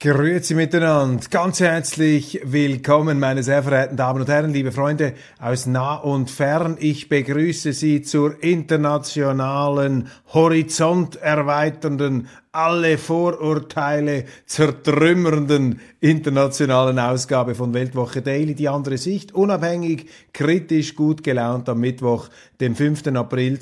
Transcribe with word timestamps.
Grüezi 0.00 0.54
miteinander, 0.54 1.26
ganz 1.28 1.58
herzlich 1.58 2.40
willkommen, 2.44 3.18
meine 3.18 3.42
sehr 3.42 3.64
verehrten 3.64 3.96
Damen 3.96 4.20
und 4.20 4.28
Herren, 4.28 4.52
liebe 4.52 4.70
Freunde 4.70 5.14
aus 5.40 5.66
nah 5.66 5.96
und 5.96 6.30
fern. 6.30 6.76
Ich 6.78 7.08
begrüße 7.08 7.72
Sie 7.72 8.02
zur 8.02 8.40
internationalen, 8.40 10.06
horizonterweiternden, 10.32 12.28
alle 12.52 12.96
Vorurteile 12.96 14.26
zertrümmernden 14.46 15.80
internationalen 15.98 17.00
Ausgabe 17.00 17.56
von 17.56 17.74
Weltwoche 17.74 18.22
Daily. 18.22 18.54
Die 18.54 18.68
andere 18.68 18.98
Sicht, 18.98 19.34
unabhängig, 19.34 20.06
kritisch, 20.32 20.94
gut 20.94 21.24
gelaunt 21.24 21.68
am 21.68 21.80
Mittwoch, 21.80 22.28
dem 22.60 22.76
5. 22.76 23.08
April 23.16 23.58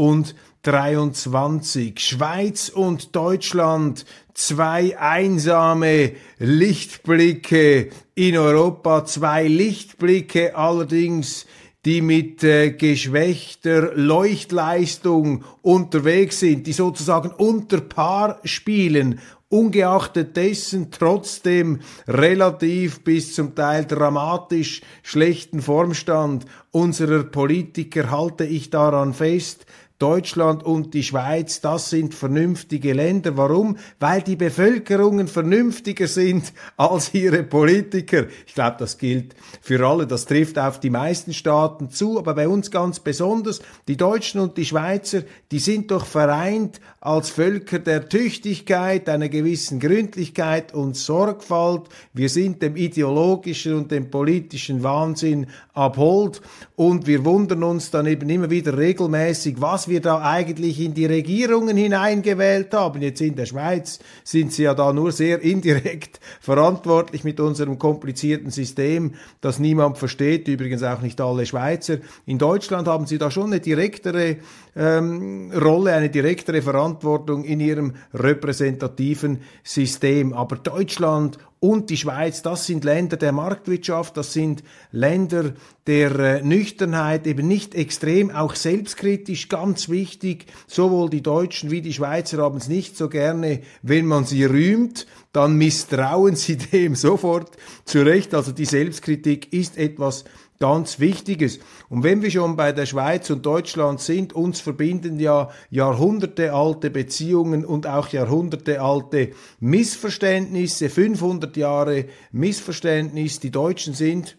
2023. 0.00 1.98
Schweiz 2.00 2.70
und 2.70 3.14
Deutschland 3.14 4.06
zwei 4.32 4.98
einsame 4.98 6.12
Lichtblicke 6.38 7.90
in 8.14 8.38
Europa, 8.38 9.04
zwei 9.04 9.46
Lichtblicke 9.46 10.56
allerdings, 10.56 11.44
die 11.84 12.00
mit 12.00 12.42
äh, 12.42 12.70
geschwächter 12.70 13.94
Leuchtleistung 13.94 15.44
unterwegs 15.60 16.40
sind, 16.40 16.66
die 16.66 16.72
sozusagen 16.72 17.30
unter 17.30 17.82
Paar 17.82 18.40
spielen, 18.44 19.20
ungeachtet 19.50 20.36
dessen 20.36 20.90
trotzdem 20.90 21.80
relativ 22.06 23.02
bis 23.02 23.34
zum 23.34 23.54
Teil 23.54 23.84
dramatisch 23.84 24.80
schlechten 25.02 25.60
Formstand 25.60 26.46
unserer 26.70 27.24
Politiker 27.24 28.10
halte 28.10 28.44
ich 28.44 28.70
daran 28.70 29.12
fest, 29.12 29.66
Deutschland 30.00 30.62
und 30.62 30.94
die 30.94 31.02
Schweiz, 31.02 31.60
das 31.60 31.90
sind 31.90 32.14
vernünftige 32.14 32.94
Länder. 32.94 33.36
Warum? 33.36 33.76
Weil 33.98 34.22
die 34.22 34.34
Bevölkerungen 34.34 35.28
vernünftiger 35.28 36.08
sind 36.08 36.54
als 36.78 37.12
ihre 37.12 37.42
Politiker. 37.42 38.24
Ich 38.46 38.54
glaube, 38.54 38.76
das 38.78 38.96
gilt 38.96 39.36
für 39.60 39.86
alle. 39.86 40.06
Das 40.06 40.24
trifft 40.24 40.58
auf 40.58 40.80
die 40.80 40.88
meisten 40.88 41.34
Staaten 41.34 41.90
zu, 41.90 42.18
aber 42.18 42.32
bei 42.32 42.48
uns 42.48 42.70
ganz 42.70 42.98
besonders. 42.98 43.60
Die 43.88 43.98
Deutschen 43.98 44.40
und 44.40 44.56
die 44.56 44.64
Schweizer, 44.64 45.22
die 45.52 45.58
sind 45.58 45.90
doch 45.90 46.06
vereint 46.06 46.80
als 47.00 47.28
Völker 47.28 47.78
der 47.78 48.08
Tüchtigkeit, 48.08 49.06
einer 49.08 49.28
gewissen 49.28 49.80
Gründlichkeit 49.80 50.72
und 50.72 50.96
Sorgfalt. 50.96 51.82
Wir 52.14 52.30
sind 52.30 52.62
dem 52.62 52.76
ideologischen 52.76 53.74
und 53.74 53.90
dem 53.90 54.10
politischen 54.10 54.82
Wahnsinn 54.82 55.46
abhold 55.74 56.40
und 56.76 57.06
wir 57.06 57.24
wundern 57.26 57.64
uns 57.64 57.90
dann 57.90 58.06
eben 58.06 58.30
immer 58.30 58.48
wieder 58.48 58.78
regelmäßig, 58.78 59.60
was 59.60 59.89
wir 59.90 60.00
da 60.00 60.22
eigentlich 60.22 60.80
in 60.80 60.94
die 60.94 61.04
Regierungen 61.04 61.76
hineingewählt 61.76 62.72
haben. 62.72 63.02
Jetzt 63.02 63.20
in 63.20 63.34
der 63.34 63.44
Schweiz 63.46 63.98
sind 64.24 64.52
sie 64.52 64.62
ja 64.62 64.74
da 64.74 64.92
nur 64.92 65.12
sehr 65.12 65.42
indirekt 65.42 66.20
verantwortlich 66.40 67.24
mit 67.24 67.40
unserem 67.40 67.78
komplizierten 67.78 68.50
System, 68.50 69.14
das 69.40 69.58
niemand 69.58 69.98
versteht, 69.98 70.48
übrigens 70.48 70.82
auch 70.82 71.02
nicht 71.02 71.20
alle 71.20 71.44
Schweizer. 71.44 71.98
In 72.24 72.38
Deutschland 72.38 72.88
haben 72.88 73.06
sie 73.06 73.18
da 73.18 73.30
schon 73.30 73.46
eine 73.46 73.60
direktere 73.60 74.38
ähm, 74.76 75.52
Rolle, 75.52 75.92
eine 75.92 76.10
direktere 76.10 76.62
Verantwortung 76.62 77.44
in 77.44 77.60
ihrem 77.60 77.94
repräsentativen 78.14 79.40
System. 79.62 80.32
Aber 80.32 80.56
Deutschland 80.56 81.38
und 81.62 81.90
die 81.90 81.98
Schweiz, 81.98 82.40
das 82.40 82.64
sind 82.64 82.84
Länder 82.84 83.18
der 83.18 83.32
Marktwirtschaft, 83.32 84.16
das 84.16 84.32
sind 84.32 84.64
Länder 84.92 85.52
der 85.86 86.18
äh, 86.18 86.42
Nüchternheit, 86.42 87.26
eben 87.26 87.46
nicht 87.46 87.74
extrem, 87.74 88.30
auch 88.30 88.54
selbstkritisch, 88.54 89.50
ganz 89.50 89.90
wichtig. 89.90 90.46
Sowohl 90.66 91.10
die 91.10 91.22
Deutschen 91.22 91.70
wie 91.70 91.82
die 91.82 91.92
Schweizer 91.92 92.38
haben 92.38 92.56
es 92.56 92.68
nicht 92.68 92.96
so 92.96 93.10
gerne, 93.10 93.60
wenn 93.82 94.06
man 94.06 94.24
sie 94.24 94.44
rühmt, 94.44 95.06
dann 95.32 95.56
misstrauen 95.56 96.34
sie 96.34 96.56
dem 96.72 96.94
sofort 96.94 97.50
zurecht. 97.84 98.34
Also 98.34 98.52
die 98.52 98.64
Selbstkritik 98.64 99.52
ist 99.52 99.76
etwas 99.76 100.24
ganz 100.60 101.00
Wichtiges. 101.00 101.58
Und 101.88 102.04
wenn 102.04 102.20
wir 102.20 102.30
schon 102.30 102.54
bei 102.54 102.72
der 102.72 102.84
Schweiz 102.84 103.30
und 103.30 103.46
Deutschland 103.46 103.98
sind, 103.98 104.34
uns 104.34 104.60
verbinden 104.60 105.18
ja 105.18 105.48
jahrhundertealte 105.70 106.90
Beziehungen 106.90 107.64
und 107.64 107.86
auch 107.86 108.08
jahrhundertealte 108.08 109.30
Missverständnisse, 109.58 110.90
500 110.90 111.56
Jahre 111.56 112.04
Missverständnis. 112.30 113.40
Die 113.40 113.50
Deutschen 113.50 113.94
sind 113.94 114.36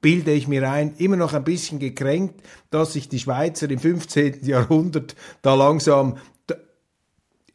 bilde 0.00 0.32
ich 0.32 0.48
mir 0.48 0.70
ein, 0.70 0.94
immer 0.98 1.16
noch 1.16 1.32
ein 1.32 1.44
bisschen 1.44 1.78
gekränkt, 1.78 2.42
dass 2.70 2.92
sich 2.92 3.08
die 3.08 3.18
Schweizer 3.18 3.70
im 3.70 3.78
15. 3.78 4.44
Jahrhundert 4.44 5.16
da 5.40 5.54
langsam 5.54 6.18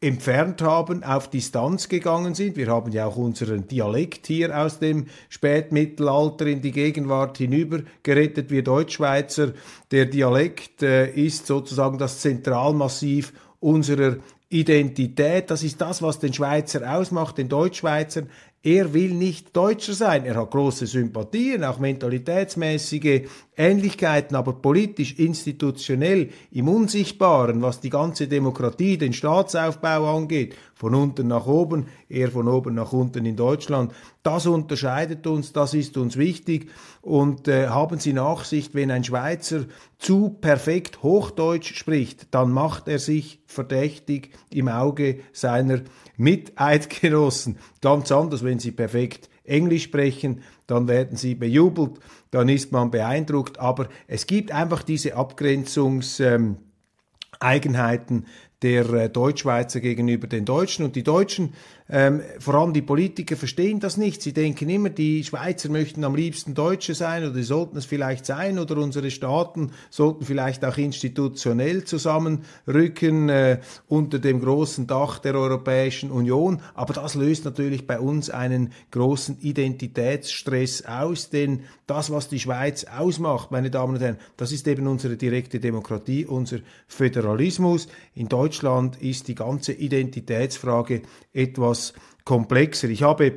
entfernt 0.01 0.61
haben, 0.61 1.03
auf 1.03 1.29
Distanz 1.29 1.89
gegangen 1.89 2.33
sind. 2.33 2.55
Wir 2.55 2.67
haben 2.67 2.91
ja 2.91 3.05
auch 3.05 3.17
unseren 3.17 3.67
Dialekt 3.67 4.27
hier 4.27 4.57
aus 4.57 4.79
dem 4.79 5.07
Spätmittelalter 5.27 6.47
in 6.47 6.61
die 6.61 6.71
Gegenwart 6.71 7.37
hinüber 7.37 7.81
gerettet. 8.03 8.49
Wir 8.49 8.63
Deutschschweizer, 8.63 9.53
der 9.91 10.05
Dialekt 10.05 10.83
äh, 10.83 11.11
ist 11.11 11.47
sozusagen 11.47 11.97
das 11.97 12.19
Zentralmassiv 12.19 13.33
unserer 13.59 14.17
Identität. 14.47 15.51
Das 15.51 15.63
ist 15.63 15.81
das, 15.81 16.01
was 16.01 16.19
den 16.19 16.33
Schweizer 16.33 16.97
ausmacht, 16.97 17.37
den 17.37 17.49
Deutschschweizer. 17.49 18.23
Er 18.61 18.93
will 18.93 19.13
nicht 19.13 19.55
Deutscher 19.55 19.93
sein. 19.93 20.25
Er 20.25 20.35
hat 20.35 20.51
große 20.51 20.85
Sympathien, 20.85 21.63
auch 21.63 21.79
mentalitätsmäßige 21.79 23.21
Ähnlichkeiten, 23.55 24.35
aber 24.35 24.53
politisch, 24.53 25.17
institutionell, 25.17 26.29
im 26.51 26.67
Unsichtbaren, 26.67 27.61
was 27.61 27.79
die 27.79 27.89
ganze 27.89 28.27
Demokratie, 28.27 28.97
den 28.97 29.13
Staatsaufbau 29.13 30.17
angeht, 30.17 30.55
von 30.79 30.95
unten 30.95 31.27
nach 31.27 31.45
oben, 31.45 31.85
eher 32.07 32.31
von 32.31 32.47
oben 32.47 32.73
nach 32.73 32.93
unten 32.93 33.25
in 33.25 33.35
Deutschland, 33.35 33.91
das 34.23 34.47
unterscheidet 34.47 35.27
uns, 35.27 35.51
das 35.51 35.73
ist 35.73 35.97
uns 35.97 36.15
wichtig. 36.15 36.71
Und 37.01 37.49
äh, 37.49 37.67
haben 37.67 37.99
Sie 37.99 38.13
Nachsicht, 38.13 38.73
wenn 38.75 38.89
ein 38.89 39.03
Schweizer 39.03 39.65
zu 39.97 40.29
perfekt 40.29 41.03
Hochdeutsch 41.03 41.75
spricht, 41.75 42.33
dann 42.33 42.53
macht 42.53 42.87
er 42.87 42.99
sich 42.99 43.41
verdächtig 43.45 44.29
im 44.51 44.69
Auge 44.69 45.19
seiner 45.33 45.81
Miteidgenossen. 46.15 47.57
Ganz 47.81 48.09
anders, 48.13 48.45
wenn 48.45 48.59
Sie 48.59 48.71
perfekt 48.71 49.29
Englisch 49.43 49.83
sprechen, 49.83 50.43
dann 50.65 50.87
werden 50.87 51.17
Sie 51.17 51.35
bejubelt, 51.35 51.99
dann 52.31 52.47
ist 52.47 52.71
man 52.71 52.89
beeindruckt, 52.89 53.59
aber 53.59 53.89
es 54.07 54.27
gibt 54.27 54.53
einfach 54.53 54.83
diese 54.83 55.17
Abgrenzungseigenheiten, 55.17 58.17
ähm, 58.17 58.25
der 58.61 58.89
äh, 58.89 59.09
Deutschschweizer 59.09 59.79
gegenüber 59.79 60.27
den 60.27 60.45
Deutschen. 60.45 60.85
Und 60.85 60.95
die 60.95 61.03
Deutschen, 61.03 61.53
ähm, 61.91 62.21
vor 62.37 62.53
allem 62.53 62.73
die 62.73 62.83
Politiker, 62.83 63.35
verstehen 63.35 63.79
das 63.79 63.97
nicht. 63.97 64.21
Sie 64.21 64.31
denken 64.31 64.69
immer, 64.69 64.89
die 64.89 65.23
Schweizer 65.23 65.69
möchten 65.69 66.03
am 66.03 66.13
liebsten 66.13 66.53
Deutsche 66.53 66.93
sein 66.93 67.27
oder 67.27 67.41
sollten 67.41 67.77
es 67.77 67.85
vielleicht 67.85 68.27
sein 68.27 68.59
oder 68.59 68.77
unsere 68.77 69.09
Staaten 69.09 69.71
sollten 69.89 70.23
vielleicht 70.23 70.63
auch 70.63 70.77
institutionell 70.77 71.85
zusammenrücken 71.85 73.29
äh, 73.29 73.59
unter 73.87 74.19
dem 74.19 74.39
großen 74.39 74.85
Dach 74.85 75.17
der 75.17 75.33
Europäischen 75.33 76.11
Union. 76.11 76.61
Aber 76.75 76.93
das 76.93 77.15
löst 77.15 77.45
natürlich 77.45 77.87
bei 77.87 77.99
uns 77.99 78.29
einen 78.29 78.71
großen 78.91 79.39
Identitätsstress 79.39 80.85
aus, 80.85 81.31
denn 81.31 81.61
das, 81.87 82.11
was 82.11 82.29
die 82.29 82.39
Schweiz 82.39 82.83
ausmacht, 82.83 83.49
meine 83.49 83.71
Damen 83.71 83.95
und 83.95 84.01
Herren, 84.01 84.17
das 84.37 84.51
ist 84.51 84.67
eben 84.67 84.85
unsere 84.85 85.17
direkte 85.17 85.59
Demokratie, 85.59 86.27
unser 86.27 86.59
Föderalismus. 86.87 87.87
In 88.13 88.29
Deutschland 88.29 89.01
ist 89.01 89.27
die 89.27 89.33
ganze 89.33 89.73
Identitätsfrage 89.73 91.01
etwas 91.33 91.78
komplexer. 92.23 92.89
Ich 92.89 93.03
habe 93.03 93.33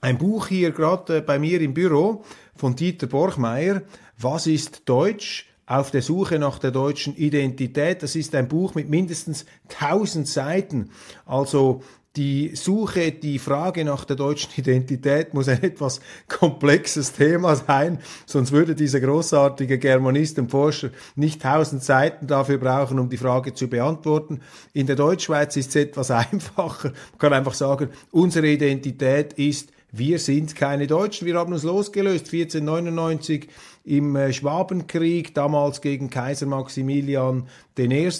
ein 0.00 0.18
Buch 0.18 0.48
hier 0.48 0.70
gerade 0.70 1.18
äh, 1.18 1.20
bei 1.20 1.38
mir 1.38 1.60
im 1.60 1.74
Büro 1.74 2.24
von 2.54 2.76
Dieter 2.76 3.06
Borchmeier. 3.06 3.82
Was 4.18 4.46
ist 4.46 4.82
Deutsch? 4.88 5.46
Auf 5.68 5.90
der 5.90 6.00
Suche 6.00 6.38
nach 6.38 6.60
der 6.60 6.70
deutschen 6.70 7.16
Identität. 7.16 8.04
Das 8.04 8.14
ist 8.14 8.36
ein 8.36 8.46
Buch 8.46 8.76
mit 8.76 8.88
mindestens 8.88 9.46
1000 9.80 10.28
Seiten. 10.28 10.90
Also 11.24 11.82
die 12.16 12.56
Suche, 12.56 13.12
die 13.12 13.38
Frage 13.38 13.84
nach 13.84 14.04
der 14.04 14.16
deutschen 14.16 14.50
Identität 14.56 15.34
muss 15.34 15.48
ein 15.48 15.62
etwas 15.62 16.00
komplexes 16.28 17.12
Thema 17.12 17.56
sein, 17.56 17.98
sonst 18.24 18.52
würde 18.52 18.74
dieser 18.74 19.00
großartige 19.00 19.78
Germanist 19.78 20.38
und 20.38 20.50
Forscher 20.50 20.90
nicht 21.14 21.42
tausend 21.42 21.82
Seiten 21.82 22.26
dafür 22.26 22.58
brauchen, 22.58 22.98
um 22.98 23.08
die 23.08 23.18
Frage 23.18 23.54
zu 23.54 23.68
beantworten. 23.68 24.40
In 24.72 24.86
der 24.86 24.96
Deutschschweiz 24.96 25.56
ist 25.56 25.70
es 25.70 25.76
etwas 25.76 26.10
einfacher. 26.10 26.92
Man 27.12 27.18
kann 27.18 27.32
einfach 27.32 27.54
sagen, 27.54 27.90
unsere 28.10 28.48
Identität 28.48 29.34
ist 29.34 29.72
wir 29.92 30.18
sind 30.18 30.54
keine 30.54 30.86
Deutschen. 30.86 31.26
Wir 31.26 31.36
haben 31.36 31.52
uns 31.52 31.62
losgelöst 31.62 32.26
1499 32.26 33.48
im 33.84 34.16
äh, 34.16 34.32
Schwabenkrieg, 34.32 35.32
damals 35.32 35.80
gegen 35.80 36.10
Kaiser 36.10 36.46
Maximilian 36.46 37.46
I. 37.78 38.10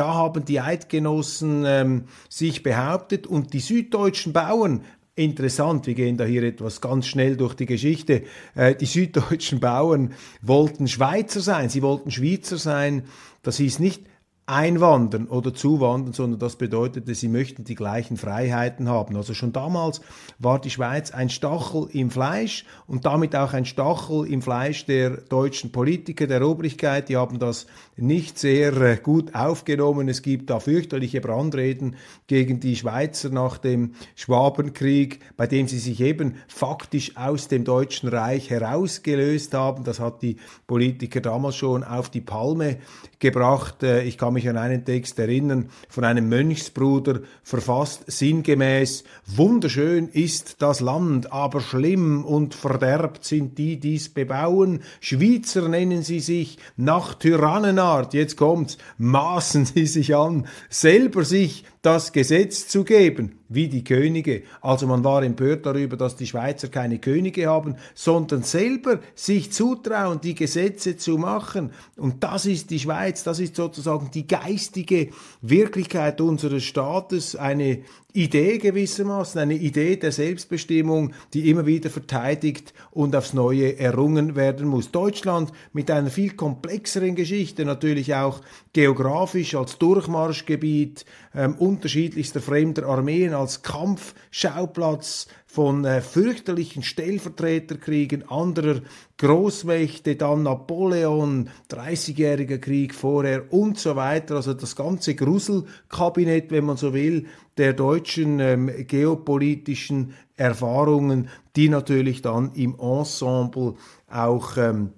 Da 0.00 0.14
haben 0.14 0.46
die 0.46 0.62
Eidgenossen 0.62 1.64
ähm, 1.66 2.04
sich 2.30 2.62
behauptet 2.62 3.26
und 3.26 3.52
die 3.52 3.60
süddeutschen 3.60 4.32
Bauern 4.32 4.80
interessant, 5.14 5.86
wir 5.86 5.92
gehen 5.92 6.16
da 6.16 6.24
hier 6.24 6.42
etwas 6.42 6.80
ganz 6.80 7.06
schnell 7.06 7.36
durch 7.36 7.52
die 7.52 7.66
Geschichte. 7.66 8.22
Äh, 8.54 8.74
die 8.74 8.86
süddeutschen 8.86 9.60
Bauern 9.60 10.14
wollten 10.40 10.88
Schweizer 10.88 11.40
sein, 11.40 11.68
sie 11.68 11.82
wollten 11.82 12.10
Schweizer 12.10 12.56
sein. 12.56 13.04
Das 13.42 13.58
hieß 13.58 13.78
nicht, 13.78 14.04
einwandern 14.50 15.28
oder 15.28 15.54
zuwandern, 15.54 16.12
sondern 16.12 16.40
das 16.40 16.56
bedeutete, 16.56 17.14
sie 17.14 17.28
möchten 17.28 17.62
die 17.62 17.76
gleichen 17.76 18.16
Freiheiten 18.16 18.88
haben. 18.88 19.16
Also 19.16 19.32
schon 19.32 19.52
damals 19.52 20.00
war 20.40 20.60
die 20.60 20.70
Schweiz 20.70 21.12
ein 21.12 21.30
Stachel 21.30 21.88
im 21.92 22.10
Fleisch 22.10 22.64
und 22.88 23.06
damit 23.06 23.36
auch 23.36 23.52
ein 23.52 23.64
Stachel 23.64 24.26
im 24.26 24.42
Fleisch 24.42 24.86
der 24.86 25.18
deutschen 25.18 25.70
Politiker, 25.70 26.26
der 26.26 26.44
Obrigkeit. 26.44 27.08
Die 27.08 27.16
haben 27.16 27.38
das 27.38 27.66
nicht 27.96 28.38
sehr 28.38 28.76
äh, 28.80 28.96
gut 28.96 29.34
aufgenommen. 29.36 30.08
Es 30.08 30.22
gibt 30.22 30.50
da 30.50 30.58
fürchterliche 30.58 31.20
Brandreden 31.20 31.94
gegen 32.26 32.58
die 32.58 32.74
Schweizer 32.74 33.30
nach 33.30 33.58
dem 33.58 33.92
Schwabenkrieg, 34.16 35.20
bei 35.36 35.46
dem 35.46 35.68
sie 35.68 35.78
sich 35.78 36.00
eben 36.00 36.36
faktisch 36.48 37.16
aus 37.16 37.46
dem 37.46 37.64
Deutschen 37.64 38.08
Reich 38.08 38.50
herausgelöst 38.50 39.54
haben. 39.54 39.84
Das 39.84 40.00
hat 40.00 40.22
die 40.22 40.38
Politiker 40.66 41.20
damals 41.20 41.56
schon 41.56 41.84
auf 41.84 42.08
die 42.08 42.20
Palme 42.20 42.78
gebracht. 43.20 43.84
Äh, 43.84 44.02
ich 44.02 44.18
kann 44.18 44.32
mich 44.32 44.39
an 44.48 44.56
einen 44.56 44.84
Text 44.84 45.18
erinnern 45.18 45.68
von 45.88 46.04
einem 46.04 46.28
Mönchsbruder, 46.28 47.20
verfasst 47.42 48.04
sinngemäß, 48.06 49.04
wunderschön 49.26 50.08
ist 50.08 50.62
das 50.62 50.80
Land, 50.80 51.32
aber 51.32 51.60
schlimm 51.60 52.24
und 52.24 52.54
verderbt 52.54 53.24
sind 53.24 53.58
die, 53.58 53.78
die's 53.78 54.08
bebauen. 54.08 54.82
Schweizer 55.00 55.68
nennen 55.68 56.02
sie 56.02 56.20
sich 56.20 56.58
nach 56.76 57.14
Tyrannenart, 57.14 58.14
jetzt 58.14 58.36
kommt's, 58.36 58.78
maßen 58.98 59.64
sie 59.66 59.86
sich 59.86 60.14
an, 60.14 60.46
selber 60.68 61.24
sich 61.24 61.64
das 61.82 62.12
Gesetz 62.12 62.68
zu 62.68 62.84
geben, 62.84 63.38
wie 63.48 63.68
die 63.68 63.84
Könige. 63.84 64.42
Also 64.60 64.86
man 64.86 65.02
war 65.02 65.22
empört 65.22 65.64
darüber, 65.64 65.96
dass 65.96 66.14
die 66.14 66.26
Schweizer 66.26 66.68
keine 66.68 66.98
Könige 66.98 67.46
haben, 67.46 67.76
sondern 67.94 68.42
selber 68.42 69.00
sich 69.14 69.50
zutrauen, 69.50 70.20
die 70.20 70.34
Gesetze 70.34 70.98
zu 70.98 71.16
machen. 71.16 71.72
Und 71.96 72.22
das 72.22 72.44
ist 72.44 72.70
die 72.70 72.78
Schweiz, 72.78 73.24
das 73.24 73.40
ist 73.40 73.56
sozusagen 73.56 74.10
die 74.12 74.26
geistige 74.26 75.08
Wirklichkeit 75.40 76.20
unseres 76.20 76.64
Staates, 76.64 77.34
eine 77.34 77.80
Idee 78.12 78.58
gewissermaßen, 78.58 79.40
eine 79.40 79.54
Idee 79.54 79.96
der 79.96 80.12
Selbstbestimmung, 80.12 81.12
die 81.34 81.50
immer 81.50 81.66
wieder 81.66 81.90
verteidigt 81.90 82.74
und 82.90 83.14
aufs 83.14 83.34
Neue 83.34 83.78
errungen 83.78 84.36
werden 84.36 84.66
muss. 84.66 84.90
Deutschland 84.90 85.52
mit 85.72 85.90
einer 85.90 86.10
viel 86.10 86.32
komplexeren 86.32 87.14
Geschichte, 87.14 87.64
natürlich 87.64 88.14
auch 88.14 88.40
geografisch 88.72 89.54
als 89.54 89.78
Durchmarschgebiet 89.78 91.04
ähm, 91.34 91.54
unterschiedlichster 91.56 92.40
fremder 92.40 92.86
Armeen, 92.86 93.34
als 93.34 93.62
Kampfschauplatz 93.62 95.28
von 95.52 95.84
äh, 95.84 96.00
fürchterlichen 96.00 96.84
Stellvertreterkriegen 96.84 98.28
anderer 98.28 98.82
Großmächte, 99.18 100.14
dann 100.14 100.44
Napoleon, 100.44 101.50
30-jähriger 101.68 102.58
Krieg 102.58 102.94
vorher 102.94 103.52
und 103.52 103.76
so 103.76 103.96
weiter. 103.96 104.36
Also 104.36 104.54
das 104.54 104.76
ganze 104.76 105.16
Gruselkabinett, 105.16 106.52
wenn 106.52 106.66
man 106.66 106.76
so 106.76 106.94
will, 106.94 107.26
der 107.56 107.72
deutschen 107.72 108.38
ähm, 108.38 108.70
geopolitischen 108.86 110.14
Erfahrungen, 110.36 111.28
die 111.56 111.68
natürlich 111.68 112.22
dann 112.22 112.52
im 112.54 112.78
Ensemble 112.78 113.74
auch 114.08 114.56
ähm, 114.56 114.90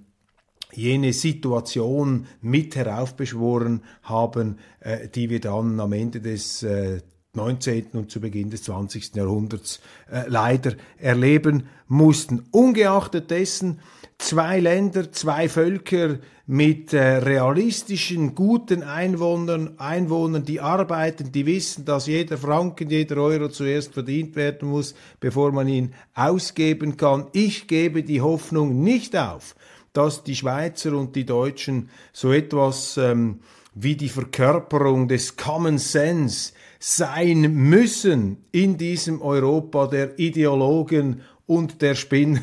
jene 0.74 1.14
Situation 1.14 2.26
mit 2.42 2.76
heraufbeschworen 2.76 3.84
haben, 4.02 4.58
äh, 4.80 5.08
die 5.08 5.30
wir 5.30 5.40
dann 5.40 5.80
am 5.80 5.94
Ende 5.94 6.20
des 6.20 6.62
äh, 6.62 7.00
19. 7.34 7.86
und 7.94 8.10
zu 8.10 8.20
Beginn 8.20 8.50
des 8.50 8.64
20. 8.64 9.14
Jahrhunderts 9.14 9.80
äh, 10.10 10.24
leider 10.28 10.74
erleben 10.98 11.66
mussten. 11.88 12.44
Ungeachtet 12.50 13.30
dessen 13.30 13.80
zwei 14.18 14.60
Länder, 14.60 15.10
zwei 15.12 15.48
Völker 15.48 16.18
mit 16.46 16.92
äh, 16.92 17.00
realistischen, 17.00 18.34
guten 18.34 18.82
Einwohnern, 18.82 19.78
Einwohnern, 19.78 20.44
die 20.44 20.60
arbeiten, 20.60 21.32
die 21.32 21.46
wissen, 21.46 21.86
dass 21.86 22.06
jeder 22.06 22.36
Franken, 22.36 22.90
jeder 22.90 23.16
Euro 23.16 23.48
zuerst 23.48 23.94
verdient 23.94 24.36
werden 24.36 24.68
muss, 24.68 24.94
bevor 25.18 25.52
man 25.52 25.68
ihn 25.68 25.94
ausgeben 26.14 26.98
kann. 26.98 27.28
Ich 27.32 27.66
gebe 27.66 28.02
die 28.02 28.20
Hoffnung 28.20 28.82
nicht 28.82 29.16
auf, 29.16 29.56
dass 29.94 30.22
die 30.22 30.36
Schweizer 30.36 30.92
und 30.92 31.16
die 31.16 31.24
Deutschen 31.24 31.88
so 32.12 32.30
etwas 32.30 32.98
ähm, 32.98 33.40
wie 33.74 33.96
die 33.96 34.10
Verkörperung 34.10 35.08
des 35.08 35.38
Common 35.38 35.78
Sense 35.78 36.52
sein 36.84 37.54
müssen 37.54 38.38
in 38.50 38.76
diesem 38.76 39.22
Europa 39.22 39.86
der 39.86 40.18
Ideologen 40.18 41.20
und 41.46 41.80
der 41.80 41.94
Spinner, 41.94 42.40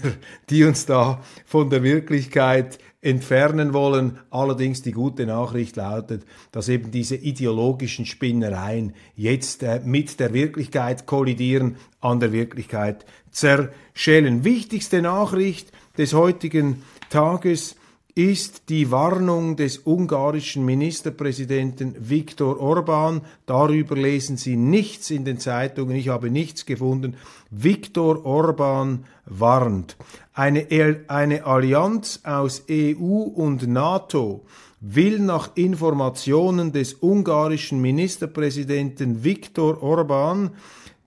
die 0.50 0.64
uns 0.64 0.86
da 0.86 1.22
von 1.46 1.70
der 1.70 1.84
Wirklichkeit 1.84 2.80
entfernen 3.02 3.74
wollen. 3.74 4.18
Allerdings 4.30 4.82
die 4.82 4.94
gute 4.94 5.26
Nachricht 5.26 5.76
lautet, 5.76 6.24
dass 6.54 6.70
eben 6.70 6.90
diese 6.90 7.18
ideologischen 7.18 8.06
Spinnereien 8.06 8.94
jetzt 9.14 9.62
äh, 9.64 9.82
mit 9.84 10.22
der 10.22 10.34
Wirklichkeit 10.34 11.06
kollidieren, 11.06 11.76
an 12.00 12.22
der 12.22 12.32
Wirklichkeit 12.32 13.06
zerschellen. 13.32 14.46
Wichtigste 14.46 15.02
Nachricht 15.02 15.70
des 15.98 16.14
heutigen 16.14 16.84
Tages 17.10 17.76
ist 18.16 18.70
die 18.70 18.92
Warnung 18.92 19.56
des 19.56 19.80
ungarischen 19.86 20.66
Ministerpräsidenten 20.66 21.96
Viktor 21.98 22.60
Orban. 22.60 23.22
Darüber 23.46 23.96
lesen 23.96 24.38
Sie 24.38 24.56
nichts 24.56 25.12
in 25.12 25.26
den 25.26 25.38
Zeitungen. 25.38 25.96
Ich 25.96 26.10
habe 26.10 26.30
nichts 26.30 26.66
gefunden. 26.66 27.16
Viktor 27.52 28.26
Orban 28.26 29.06
warnt. 29.26 29.96
Eine, 30.34 30.68
eine 31.08 31.46
Allianz 31.46 32.22
aus 32.24 32.64
EU 32.70 33.22
und 33.22 33.68
NATO 33.68 34.46
will 34.82 35.20
nach 35.20 35.56
Informationen 35.56 36.72
des 36.72 36.96
ungarischen 36.96 37.82
Ministerpräsidenten 37.82 39.24
Viktor 39.24 39.84
Orban 39.84 40.52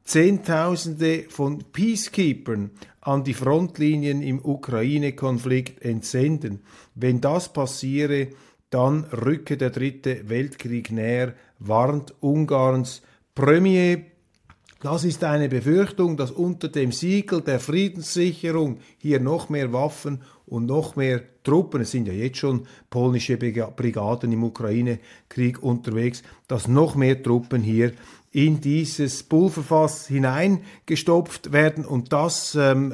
Zehntausende 0.05 1.27
von 1.29 1.65
Peacekeepers 1.73 2.71
an 3.03 3.25
die 3.25 3.35
Frontlinien 3.35 4.23
im 4.23 4.45
Ukraine-Konflikt 4.45 5.83
entsenden. 5.83 6.61
Wenn 6.95 7.21
das 7.21 7.53
passiere, 7.53 8.29
dann 8.71 9.05
rücke 9.05 9.57
der 9.57 9.71
dritte 9.71 10.29
Weltkrieg 10.29 10.91
näher, 10.91 11.35
warnt 11.59 12.15
Ungarns 12.21 13.03
Premier. 13.35 14.03
Das 14.81 15.05
ist 15.05 15.23
eine 15.25 15.49
Befürchtung, 15.49 16.17
dass 16.17 16.31
unter 16.31 16.69
dem 16.69 16.91
Siegel 16.91 17.41
der 17.41 17.61
Friedenssicherung 17.61 18.79
hier 18.99 19.21
noch 19.21 19.49
mehr 19.49 19.73
Waffen 19.73 20.23
und 20.47 20.67
noch 20.67 20.97
mehr 20.97 21.23
Truppen, 21.45 21.83
es 21.83 21.91
sind 21.91 22.07
ja 22.07 22.13
jetzt 22.13 22.39
schon 22.39 22.67
polnische 22.89 23.37
Brigaden 23.37 24.33
im 24.33 24.45
Ukraine-Krieg 24.45 25.63
unterwegs, 25.63 26.23
dass 26.47 26.69
noch 26.69 26.95
mehr 26.95 27.23
Truppen 27.23 27.63
hier 27.63 27.93
in 28.33 28.61
dieses 28.61 29.23
Pulverfass 29.23 30.07
hineingestopft 30.09 31.53
werden. 31.53 31.85
Und 31.85 32.13
das 32.13 32.55
ähm, 32.55 32.93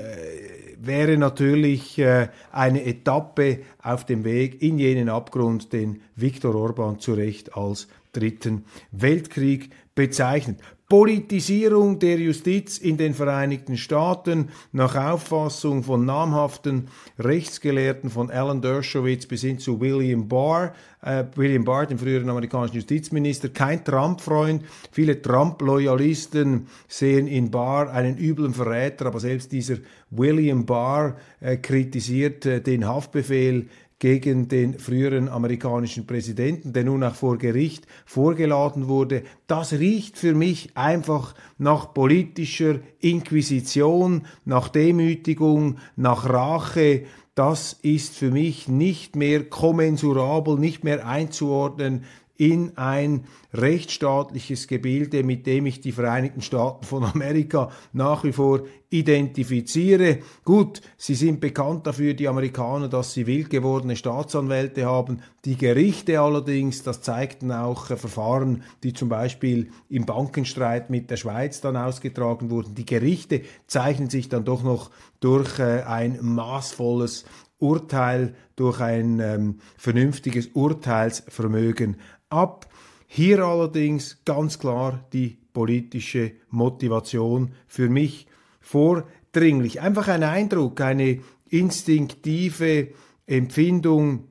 wäre 0.80 1.16
natürlich 1.16 1.98
äh, 1.98 2.28
eine 2.52 2.84
Etappe 2.84 3.60
auf 3.82 4.04
dem 4.04 4.24
Weg 4.24 4.62
in 4.62 4.78
jenen 4.78 5.08
Abgrund, 5.08 5.72
den 5.72 6.02
Viktor 6.16 6.54
Orban 6.54 6.98
zu 6.98 7.14
Recht 7.14 7.56
als 7.56 7.88
Dritten 8.12 8.64
Weltkrieg 8.90 9.70
bezeichnet. 9.94 10.60
Politisierung 10.88 11.98
der 11.98 12.18
Justiz 12.18 12.78
in 12.78 12.96
den 12.96 13.12
Vereinigten 13.12 13.76
Staaten 13.76 14.48
nach 14.72 14.96
Auffassung 14.96 15.82
von 15.82 16.06
namhaften 16.06 16.88
Rechtsgelehrten 17.18 18.08
von 18.08 18.30
Alan 18.30 18.62
Dershowitz 18.62 19.26
bis 19.26 19.42
hin 19.42 19.58
zu 19.58 19.82
William 19.82 20.28
Barr, 20.28 20.72
äh, 21.02 21.24
William 21.34 21.64
Barr, 21.64 21.84
dem 21.84 21.98
früheren 21.98 22.30
amerikanischen 22.30 22.76
Justizminister, 22.76 23.50
kein 23.50 23.84
Trump-Freund. 23.84 24.64
Viele 24.90 25.20
Trump-Loyalisten 25.20 26.68
sehen 26.88 27.26
in 27.26 27.50
Barr 27.50 27.92
einen 27.92 28.16
üblen 28.16 28.54
Verräter, 28.54 29.04
aber 29.04 29.20
selbst 29.20 29.52
dieser 29.52 29.76
William 30.10 30.64
Barr 30.64 31.18
äh, 31.40 31.58
kritisiert 31.58 32.46
äh, 32.46 32.62
den 32.62 32.88
Haftbefehl 32.88 33.66
gegen 33.98 34.48
den 34.48 34.78
früheren 34.78 35.28
amerikanischen 35.28 36.06
Präsidenten, 36.06 36.72
der 36.72 36.84
nun 36.84 37.02
auch 37.02 37.14
vor 37.14 37.36
Gericht 37.36 37.86
vorgeladen 38.06 38.86
wurde. 38.86 39.22
Das 39.46 39.72
riecht 39.72 40.16
für 40.16 40.34
mich 40.34 40.76
einfach 40.76 41.34
nach 41.58 41.92
politischer 41.94 42.78
Inquisition, 43.00 44.26
nach 44.44 44.68
Demütigung, 44.68 45.78
nach 45.96 46.28
Rache. 46.28 47.04
Das 47.34 47.72
ist 47.72 48.16
für 48.16 48.30
mich 48.30 48.68
nicht 48.68 49.16
mehr 49.16 49.44
kommensurabel, 49.44 50.58
nicht 50.58 50.84
mehr 50.84 51.06
einzuordnen 51.06 52.04
in 52.38 52.78
ein 52.78 53.24
rechtsstaatliches 53.52 54.68
Gebilde, 54.68 55.24
mit 55.24 55.46
dem 55.46 55.66
ich 55.66 55.80
die 55.80 55.92
Vereinigten 55.92 56.40
Staaten 56.40 56.84
von 56.84 57.04
Amerika 57.04 57.70
nach 57.92 58.24
wie 58.24 58.32
vor 58.32 58.62
identifiziere. 58.90 60.20
Gut, 60.44 60.80
sie 60.96 61.16
sind 61.16 61.40
bekannt 61.40 61.86
dafür, 61.86 62.14
die 62.14 62.28
Amerikaner, 62.28 62.88
dass 62.88 63.12
sie 63.12 63.26
wild 63.26 63.50
gewordene 63.50 63.96
Staatsanwälte 63.96 64.86
haben. 64.86 65.20
Die 65.44 65.56
Gerichte 65.56 66.20
allerdings, 66.20 66.84
das 66.84 67.02
zeigten 67.02 67.50
auch 67.50 67.90
äh, 67.90 67.96
Verfahren, 67.96 68.62
die 68.84 68.92
zum 68.92 69.08
Beispiel 69.08 69.70
im 69.88 70.06
Bankenstreit 70.06 70.90
mit 70.90 71.10
der 71.10 71.16
Schweiz 71.16 71.60
dann 71.60 71.76
ausgetragen 71.76 72.50
wurden. 72.50 72.76
Die 72.76 72.86
Gerichte 72.86 73.42
zeichnen 73.66 74.08
sich 74.08 74.28
dann 74.28 74.44
doch 74.44 74.62
noch 74.62 74.90
durch 75.20 75.58
äh, 75.58 75.82
ein 75.82 76.18
maßvolles 76.22 77.24
Urteil, 77.58 78.34
durch 78.54 78.80
ein 78.80 79.18
ähm, 79.20 79.58
vernünftiges 79.76 80.48
Urteilsvermögen 80.54 81.96
ab. 82.30 82.66
Hier 83.06 83.40
allerdings 83.44 84.18
ganz 84.24 84.58
klar 84.58 85.04
die 85.12 85.38
politische 85.52 86.32
Motivation 86.50 87.52
für 87.66 87.88
mich 87.88 88.26
vordringlich. 88.60 89.80
Einfach 89.80 90.08
ein 90.08 90.22
Eindruck, 90.22 90.80
eine 90.80 91.20
instinktive 91.48 92.88
Empfindung, 93.26 94.24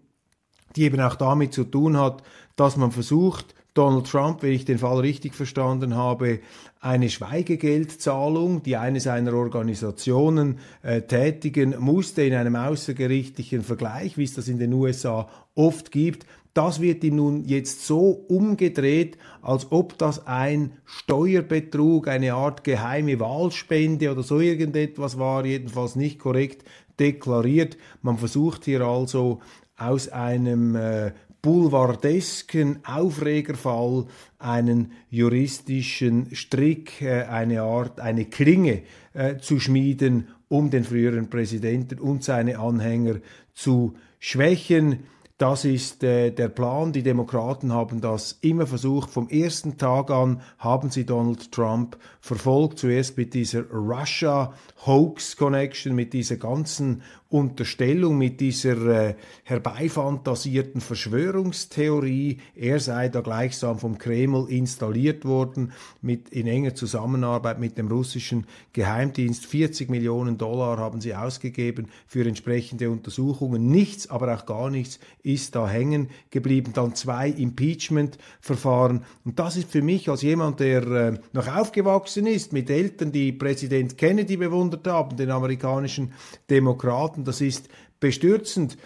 die 0.75 0.83
eben 0.83 1.01
auch 1.01 1.15
damit 1.15 1.53
zu 1.53 1.63
tun 1.63 1.97
hat, 1.97 2.23
dass 2.55 2.77
man 2.77 2.91
versucht, 2.91 3.55
Donald 3.73 4.07
Trump, 4.07 4.41
wenn 4.41 4.53
ich 4.53 4.65
den 4.65 4.79
Fall 4.79 4.99
richtig 5.01 5.35
verstanden 5.35 5.95
habe, 5.95 6.39
eine 6.79 7.09
Schweigegeldzahlung, 7.09 8.63
die 8.63 8.75
eine 8.75 8.99
seiner 8.99 9.33
Organisationen 9.33 10.57
äh, 10.81 11.03
tätigen 11.03 11.75
musste 11.77 12.23
in 12.23 12.33
einem 12.33 12.55
außergerichtlichen 12.55 13.61
Vergleich, 13.61 14.17
wie 14.17 14.23
es 14.23 14.33
das 14.33 14.47
in 14.47 14.57
den 14.57 14.73
USA 14.73 15.29
oft 15.53 15.91
gibt, 15.91 16.25
das 16.57 16.81
wird 16.81 17.03
ihm 17.03 17.17
nun 17.17 17.45
jetzt 17.45 17.85
so 17.85 18.09
umgedreht, 18.09 19.19
als 19.43 19.71
ob 19.71 19.95
das 19.99 20.25
ein 20.25 20.71
Steuerbetrug, 20.85 22.07
eine 22.07 22.33
Art 22.33 22.63
geheime 22.63 23.19
Wahlspende 23.19 24.11
oder 24.11 24.23
so 24.23 24.39
irgendetwas 24.39 25.19
war, 25.19 25.45
jedenfalls 25.45 25.95
nicht 25.95 26.17
korrekt 26.17 26.63
deklariert. 26.99 27.77
Man 28.01 28.17
versucht 28.17 28.65
hier 28.65 28.81
also 28.81 29.39
aus 29.77 30.09
einem 30.09 30.75
äh, 30.75 31.11
boulevardesken 31.43 32.79
Aufregerfall 32.83 34.07
einen 34.39 34.93
juristischen 35.11 36.33
Strick, 36.35 37.03
äh, 37.03 37.25
eine 37.25 37.61
Art, 37.61 37.99
eine 37.99 38.25
Klinge 38.25 38.81
äh, 39.13 39.37
zu 39.37 39.59
schmieden, 39.59 40.29
um 40.47 40.71
den 40.71 40.83
früheren 40.83 41.29
Präsidenten 41.29 41.99
und 41.99 42.23
seine 42.23 42.57
Anhänger 42.57 43.17
zu 43.53 43.93
schwächen. 44.17 45.03
Das 45.37 45.65
ist 45.65 46.03
äh, 46.03 46.31
der 46.31 46.49
Plan. 46.49 46.91
Die 46.93 47.03
Demokraten 47.03 47.71
haben 47.71 48.01
das 48.01 48.39
immer 48.41 48.65
versucht. 48.65 49.11
Vom 49.11 49.29
ersten 49.29 49.77
Tag 49.77 50.09
an 50.09 50.41
haben 50.57 50.89
sie 50.89 51.05
Donald 51.05 51.51
Trump 51.51 51.95
verfolgt. 52.21 52.79
Zuerst 52.79 53.17
mit 53.17 53.35
dieser 53.35 53.69
Russia 53.69 54.51
Hoax 54.87 55.37
Connection, 55.37 55.93
mit 55.93 56.13
dieser 56.13 56.37
ganzen 56.37 57.03
Unterstellung, 57.29 58.17
mit 58.17 58.39
dieser 58.39 59.09
äh, 59.09 59.15
herbeifantasierten 59.43 60.81
Verschwörungstheorie. 60.81 62.37
Er 62.55 62.79
sei 62.79 63.09
da 63.09 63.21
gleichsam 63.21 63.79
vom 63.79 63.97
Kreml 63.97 64.47
installiert 64.49 65.25
worden, 65.25 65.73
mit, 66.01 66.29
in 66.29 66.47
enger 66.47 66.73
Zusammenarbeit 66.73 67.59
mit 67.59 67.77
dem 67.77 67.89
russischen 67.89 68.47
Geheimdienst. 68.71 69.45
40 69.45 69.89
Millionen 69.89 70.37
Dollar 70.37 70.77
haben 70.77 71.01
sie 71.01 71.13
ausgegeben 71.13 71.89
für 72.07 72.25
entsprechende 72.25 72.89
Untersuchungen. 72.89 73.67
Nichts, 73.67 74.09
aber 74.09 74.33
auch 74.33 74.45
gar 74.45 74.69
nichts 74.69 74.99
ist 75.27 75.55
da 75.55 75.67
hängen 75.67 76.09
geblieben. 76.29 76.71
Dann 76.73 76.95
zwei 76.95 77.29
Impeachment-Verfahren. 77.29 79.03
Und 79.25 79.39
das 79.39 79.57
ist 79.57 79.69
für 79.69 79.81
mich 79.81 80.09
als 80.09 80.21
jemand, 80.21 80.59
der 80.59 80.87
äh, 80.87 81.19
noch 81.33 81.47
aufgewachsen 81.47 82.25
ist 82.25 82.53
mit 82.53 82.69
Eltern, 82.69 83.11
die 83.11 83.31
Präsident 83.31 83.97
Kennedy 83.97 84.37
bewundert 84.37 84.87
haben, 84.87 85.17
den 85.17 85.31
amerikanischen 85.31 86.13
Demokraten, 86.49 87.23
das 87.23 87.41
ist 87.41 87.67
bestürzend, 87.99 88.77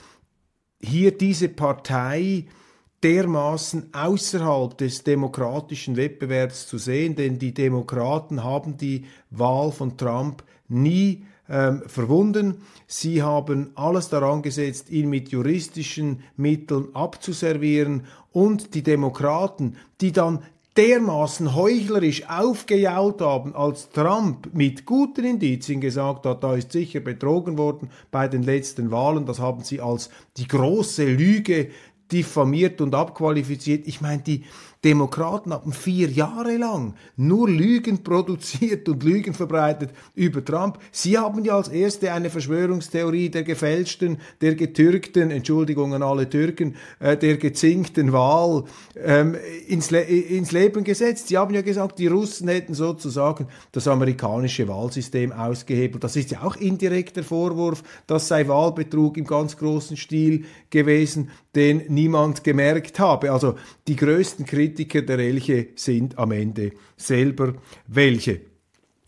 hier 0.81 1.15
diese 1.15 1.49
Partei 1.49 2.45
dermaßen 3.03 3.93
außerhalb 3.93 4.77
des 4.77 5.03
demokratischen 5.03 5.95
Wettbewerbs 5.95 6.67
zu 6.67 6.77
sehen, 6.77 7.15
denn 7.15 7.39
die 7.39 7.53
Demokraten 7.53 8.43
haben 8.43 8.77
die 8.77 9.05
Wahl 9.29 9.71
von 9.71 9.97
Trump 9.97 10.43
nie 10.67 11.25
ähm, 11.51 11.83
verwunden. 11.85 12.61
Sie 12.87 13.21
haben 13.21 13.71
alles 13.75 14.07
daran 14.07 14.41
gesetzt, 14.41 14.89
ihn 14.89 15.09
mit 15.09 15.29
juristischen 15.29 16.23
Mitteln 16.37 16.87
abzuservieren 16.95 18.05
und 18.31 18.73
die 18.73 18.83
Demokraten, 18.83 19.75
die 19.99 20.13
dann 20.13 20.43
dermaßen 20.77 21.53
heuchlerisch 21.53 22.29
aufgejault 22.29 23.19
haben, 23.19 23.53
als 23.53 23.89
Trump 23.89 24.53
mit 24.53 24.85
guten 24.85 25.25
Indizien 25.25 25.81
gesagt 25.81 26.25
hat, 26.25 26.43
da 26.43 26.55
ist 26.55 26.71
sicher 26.71 27.01
betrogen 27.01 27.57
worden 27.57 27.89
bei 28.09 28.29
den 28.29 28.43
letzten 28.43 28.89
Wahlen, 28.89 29.25
das 29.25 29.39
haben 29.39 29.63
sie 29.63 29.81
als 29.81 30.09
die 30.37 30.47
große 30.47 31.03
Lüge 31.03 31.71
diffamiert 32.11 32.81
und 32.81 32.95
abqualifiziert. 32.95 33.87
Ich 33.87 33.99
meine, 33.99 34.21
die, 34.21 34.43
Demokraten 34.83 35.53
haben 35.53 35.73
vier 35.73 36.09
Jahre 36.09 36.57
lang 36.57 36.95
nur 37.15 37.47
Lügen 37.47 38.03
produziert 38.03 38.89
und 38.89 39.03
Lügen 39.03 39.35
verbreitet 39.35 39.91
über 40.15 40.43
Trump. 40.43 40.79
Sie 40.91 41.19
haben 41.19 41.45
ja 41.45 41.55
als 41.55 41.67
erste 41.67 42.11
eine 42.11 42.31
Verschwörungstheorie 42.31 43.29
der 43.29 43.43
gefälschten, 43.43 44.17
der 44.41 44.55
getürkten, 44.55 45.29
Entschuldigung 45.29 45.93
an 45.93 46.01
alle 46.01 46.27
Türken, 46.27 46.75
äh, 46.99 47.15
der 47.15 47.37
gezinkten 47.37 48.11
Wahl 48.11 48.63
ähm, 48.95 49.35
ins, 49.67 49.91
Le 49.91 50.01
ins 50.01 50.51
Leben 50.51 50.83
gesetzt. 50.83 51.27
Sie 51.27 51.37
haben 51.37 51.53
ja 51.53 51.61
gesagt, 51.61 51.99
die 51.99 52.07
Russen 52.07 52.47
hätten 52.47 52.73
sozusagen 52.73 53.47
das 53.71 53.87
amerikanische 53.87 54.67
Wahlsystem 54.67 55.31
ausgehebelt. 55.31 56.03
Das 56.03 56.15
ist 56.15 56.31
ja 56.31 56.41
auch 56.41 56.55
indirekter 56.55 57.21
Vorwurf, 57.21 57.83
das 58.07 58.27
sei 58.27 58.47
Wahlbetrug 58.47 59.17
im 59.17 59.25
ganz 59.25 59.57
großen 59.57 59.95
Stil 59.95 60.45
gewesen, 60.71 61.29
den 61.55 61.83
niemand 61.89 62.43
gemerkt 62.43 62.99
habe. 62.99 63.31
Also 63.31 63.55
die 63.87 63.95
größten 63.95 64.45
Kritiker 64.45 64.70
Kritiker 64.71 65.01
der 65.01 65.19
Elche 65.19 65.67
sind 65.75 66.17
am 66.17 66.31
Ende 66.31 66.71
selber 66.95 67.55
welche. 67.87 68.39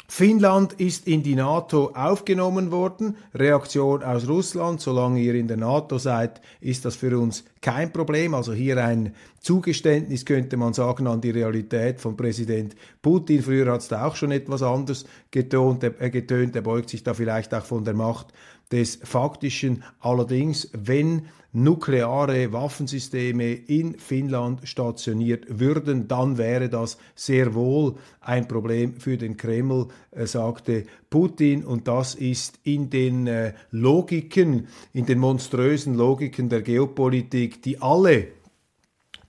Finnland 0.09 0.73
ist 0.73 1.07
in 1.07 1.23
die 1.23 1.35
NATO 1.35 1.91
aufgenommen 1.95 2.69
worden. 2.69 3.15
Reaktion 3.33 4.03
aus 4.03 4.27
Russland. 4.27 4.81
Solange 4.81 5.21
ihr 5.21 5.33
in 5.35 5.47
der 5.47 5.57
NATO 5.57 5.97
seid, 5.97 6.41
ist 6.59 6.83
das 6.83 6.97
für 6.97 7.17
uns 7.17 7.45
kein 7.61 7.93
Problem. 7.93 8.33
Also 8.33 8.51
hier 8.51 8.83
ein 8.83 9.15
Zugeständnis 9.39 10.25
könnte 10.25 10.57
man 10.57 10.73
sagen 10.73 11.07
an 11.07 11.21
die 11.21 11.31
Realität 11.31 12.01
von 12.01 12.17
Präsident 12.17 12.75
Putin. 13.01 13.41
Früher 13.41 13.71
hat 13.71 13.81
es 13.81 13.87
da 13.87 14.05
auch 14.05 14.17
schon 14.17 14.31
etwas 14.31 14.61
anders 14.61 15.05
getont, 15.31 15.83
äh, 15.83 16.09
getönt. 16.09 16.55
Er 16.57 16.61
beugt 16.61 16.89
sich 16.89 17.03
da 17.03 17.13
vielleicht 17.13 17.53
auch 17.53 17.65
von 17.65 17.85
der 17.85 17.93
Macht 17.93 18.33
des 18.73 18.99
Faktischen. 19.03 19.83
Allerdings, 19.99 20.69
wenn 20.73 21.27
nukleare 21.53 22.51
Waffensysteme 22.51 23.53
in 23.53 23.99
Finnland 23.99 24.67
stationiert 24.67 25.59
würden, 25.59 26.07
dann 26.07 26.39
wäre 26.39 26.67
das 26.67 26.97
sehr 27.13 27.53
wohl 27.53 27.95
ein 28.21 28.47
Problem 28.47 28.95
für 28.99 29.17
den 29.17 29.37
Kreml, 29.37 29.87
äh, 30.11 30.25
sagte 30.25 30.85
Putin. 31.11 31.63
Und 31.63 31.87
das 31.87 32.15
ist 32.15 32.59
in 32.63 32.89
den 32.89 33.27
äh, 33.27 33.53
Logiken, 33.69 34.67
in 34.91 35.05
den 35.05 35.19
monströsen 35.19 35.93
Logiken 35.93 36.49
der 36.49 36.63
Geopolitik, 36.63 37.61
die 37.61 37.79
alle 37.79 38.29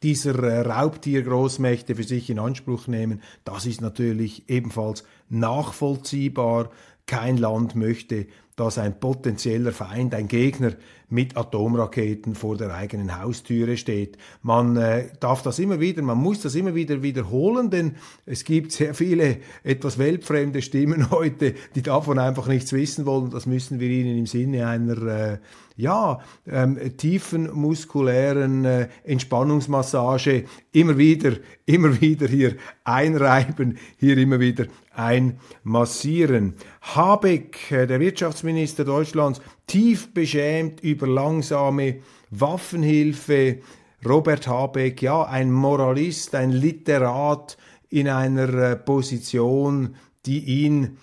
dieser 0.02 0.42
äh, 0.42 0.60
Raubtiergroßmächte 0.60 1.94
für 1.94 2.04
sich 2.04 2.30
in 2.30 2.38
Anspruch 2.38 2.86
nehmen, 2.86 3.20
das 3.44 3.66
ist 3.66 3.82
natürlich 3.82 4.48
ebenfalls 4.48 5.04
nachvollziehbar. 5.28 6.70
Kein 7.06 7.36
Land 7.36 7.74
möchte 7.74 8.26
dass 8.56 8.78
ein 8.78 9.00
potenzieller 9.00 9.72
Feind, 9.72 10.14
ein 10.14 10.28
Gegner 10.28 10.72
mit 11.08 11.36
Atomraketen 11.36 12.34
vor 12.34 12.56
der 12.56 12.74
eigenen 12.74 13.20
Haustüre 13.20 13.76
steht. 13.76 14.16
Man 14.42 14.76
äh, 14.76 15.08
darf 15.20 15.42
das 15.42 15.58
immer 15.58 15.80
wieder, 15.80 16.02
man 16.02 16.18
muss 16.18 16.40
das 16.40 16.54
immer 16.54 16.74
wieder 16.74 17.02
wiederholen, 17.02 17.70
denn 17.70 17.96
es 18.26 18.44
gibt 18.44 18.72
sehr 18.72 18.94
viele 18.94 19.38
etwas 19.62 19.98
weltfremde 19.98 20.62
Stimmen 20.62 21.10
heute, 21.10 21.54
die 21.74 21.82
davon 21.82 22.18
einfach 22.18 22.48
nichts 22.48 22.72
wissen 22.72 23.06
wollen. 23.06 23.30
Das 23.30 23.46
müssen 23.46 23.80
wir 23.80 23.88
ihnen 23.88 24.18
im 24.18 24.26
Sinne 24.26 24.66
einer 24.66 25.02
äh, 25.06 25.38
ja, 25.76 26.20
ähm, 26.46 26.78
tiefen 26.96 27.52
muskulären 27.52 28.64
äh, 28.64 28.88
Entspannungsmassage 29.02 30.44
immer 30.72 30.98
wieder, 30.98 31.32
immer 31.66 32.00
wieder 32.00 32.28
hier 32.28 32.56
einreiben, 32.84 33.78
hier 33.98 34.16
immer 34.18 34.38
wieder 34.38 34.66
einmassieren. 34.92 36.54
Habeck, 36.80 37.72
äh, 37.72 37.86
der 37.86 37.98
Wirtschaftsminister 38.44 38.84
Deutschlands, 38.84 39.40
tief 39.66 40.12
beschämt 40.12 40.82
über 40.82 41.06
langsame 41.06 42.00
Waffenhilfe. 42.30 43.60
Robert 44.06 44.46
Habeck, 44.46 45.00
ja, 45.00 45.22
ein 45.24 45.50
Moralist, 45.50 46.34
ein 46.34 46.52
Literat, 46.52 47.56
in 47.88 48.08
einer 48.08 48.52
äh, 48.52 48.76
Position, 48.76 49.94
die 50.26 50.40
ihn 50.40 50.98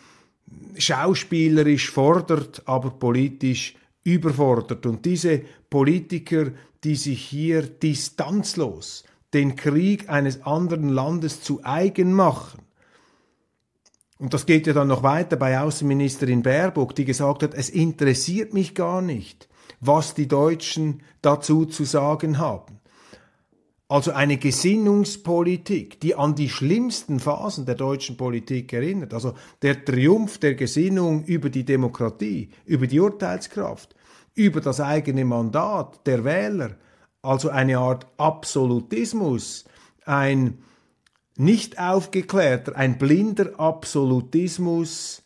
schauspielerisch 0.77 1.89
fordert, 1.89 2.62
aber 2.65 2.91
politisch 2.91 3.75
überfordert. 4.03 4.86
Und 4.86 5.05
diese 5.05 5.41
Politiker, 5.69 6.51
die 6.83 6.95
sich 6.95 7.24
hier 7.24 7.63
distanzlos 7.63 9.03
den 9.33 9.55
Krieg 9.55 10.10
eines 10.10 10.43
anderen 10.43 10.89
Landes 10.89 11.41
zu 11.41 11.62
eigen 11.63 12.13
machen, 12.13 12.62
und 14.21 14.35
das 14.35 14.45
geht 14.45 14.67
ja 14.67 14.73
dann 14.73 14.87
noch 14.87 15.01
weiter 15.01 15.35
bei 15.35 15.59
Außenministerin 15.59 16.43
Baerbock, 16.43 16.95
die 16.95 17.05
gesagt 17.05 17.41
hat, 17.41 17.55
es 17.55 17.71
interessiert 17.71 18.53
mich 18.53 18.75
gar 18.75 19.01
nicht, 19.01 19.49
was 19.79 20.13
die 20.13 20.27
Deutschen 20.27 21.01
dazu 21.23 21.65
zu 21.65 21.85
sagen 21.85 22.37
haben. 22.37 22.79
Also 23.87 24.11
eine 24.11 24.37
Gesinnungspolitik, 24.37 25.99
die 25.99 26.13
an 26.13 26.35
die 26.35 26.49
schlimmsten 26.49 27.19
Phasen 27.19 27.65
der 27.65 27.73
deutschen 27.73 28.15
Politik 28.15 28.71
erinnert. 28.73 29.15
Also 29.15 29.33
der 29.63 29.83
Triumph 29.83 30.37
der 30.37 30.53
Gesinnung 30.53 31.23
über 31.25 31.49
die 31.49 31.65
Demokratie, 31.65 32.51
über 32.65 32.85
die 32.85 32.99
Urteilskraft, 32.99 33.95
über 34.35 34.61
das 34.61 34.79
eigene 34.79 35.25
Mandat 35.25 36.05
der 36.05 36.23
Wähler. 36.23 36.75
Also 37.23 37.49
eine 37.49 37.79
Art 37.79 38.05
Absolutismus, 38.17 39.65
ein 40.05 40.59
nicht 41.41 41.79
aufgeklärter, 41.79 42.75
ein 42.75 42.98
blinder 42.98 43.60
Absolutismus 43.60 45.24